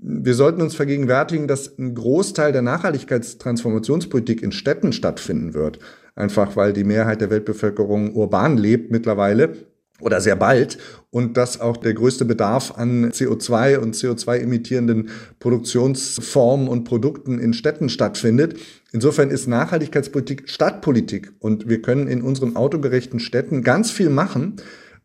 [0.00, 5.80] wir sollten uns vergegenwärtigen, dass ein Großteil der Nachhaltigkeitstransformationspolitik in Städten stattfinden wird.
[6.14, 9.54] Einfach weil die Mehrheit der Weltbevölkerung urban lebt mittlerweile
[10.00, 10.78] oder sehr bald
[11.10, 17.88] und dass auch der größte Bedarf an CO2 und CO2-emittierenden Produktionsformen und Produkten in Städten
[17.88, 18.58] stattfindet.
[18.92, 24.56] Insofern ist Nachhaltigkeitspolitik Stadtpolitik und wir können in unseren autogerechten Städten ganz viel machen,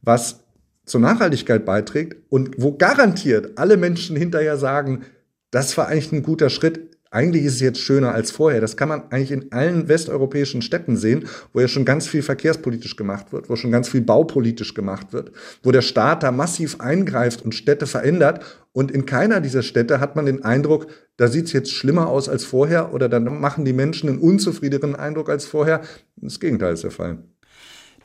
[0.02, 0.42] was
[0.86, 5.04] zur Nachhaltigkeit beiträgt und wo garantiert alle Menschen hinterher sagen,
[5.50, 8.60] das war eigentlich ein guter Schritt, eigentlich ist es jetzt schöner als vorher.
[8.60, 12.96] Das kann man eigentlich in allen westeuropäischen Städten sehen, wo ja schon ganz viel verkehrspolitisch
[12.96, 17.44] gemacht wird, wo schon ganz viel baupolitisch gemacht wird, wo der Staat da massiv eingreift
[17.44, 18.44] und Städte verändert.
[18.72, 20.88] Und in keiner dieser Städte hat man den Eindruck,
[21.18, 24.96] da sieht es jetzt schlimmer aus als vorher oder dann machen die Menschen einen unzufriedeneren
[24.96, 25.82] Eindruck als vorher.
[26.16, 27.20] Das Gegenteil ist der Fall.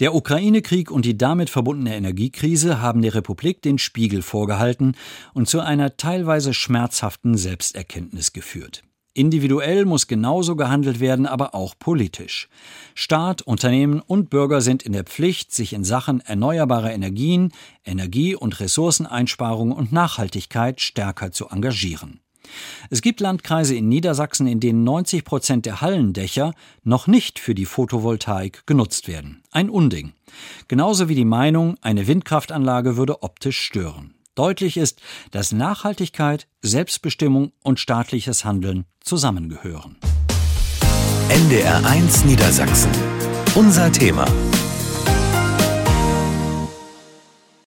[0.00, 4.94] Der Ukraine-Krieg und die damit verbundene Energiekrise haben der Republik den Spiegel vorgehalten
[5.34, 8.84] und zu einer teilweise schmerzhaften Selbsterkenntnis geführt.
[9.18, 12.48] Individuell muss genauso gehandelt werden, aber auch politisch.
[12.94, 17.52] Staat, Unternehmen und Bürger sind in der Pflicht, sich in Sachen erneuerbare Energien,
[17.84, 22.20] Energie- und Ressourceneinsparung und Nachhaltigkeit stärker zu engagieren.
[22.90, 26.54] Es gibt Landkreise in Niedersachsen, in denen 90 Prozent der Hallendächer
[26.84, 29.42] noch nicht für die Photovoltaik genutzt werden.
[29.50, 30.12] Ein Unding.
[30.68, 34.14] Genauso wie die Meinung, eine Windkraftanlage würde optisch stören.
[34.38, 35.00] Deutlich ist,
[35.32, 39.96] dass Nachhaltigkeit, Selbstbestimmung und staatliches Handeln zusammengehören.
[41.28, 42.92] NDR 1 Niedersachsen.
[43.56, 44.26] Unser Thema.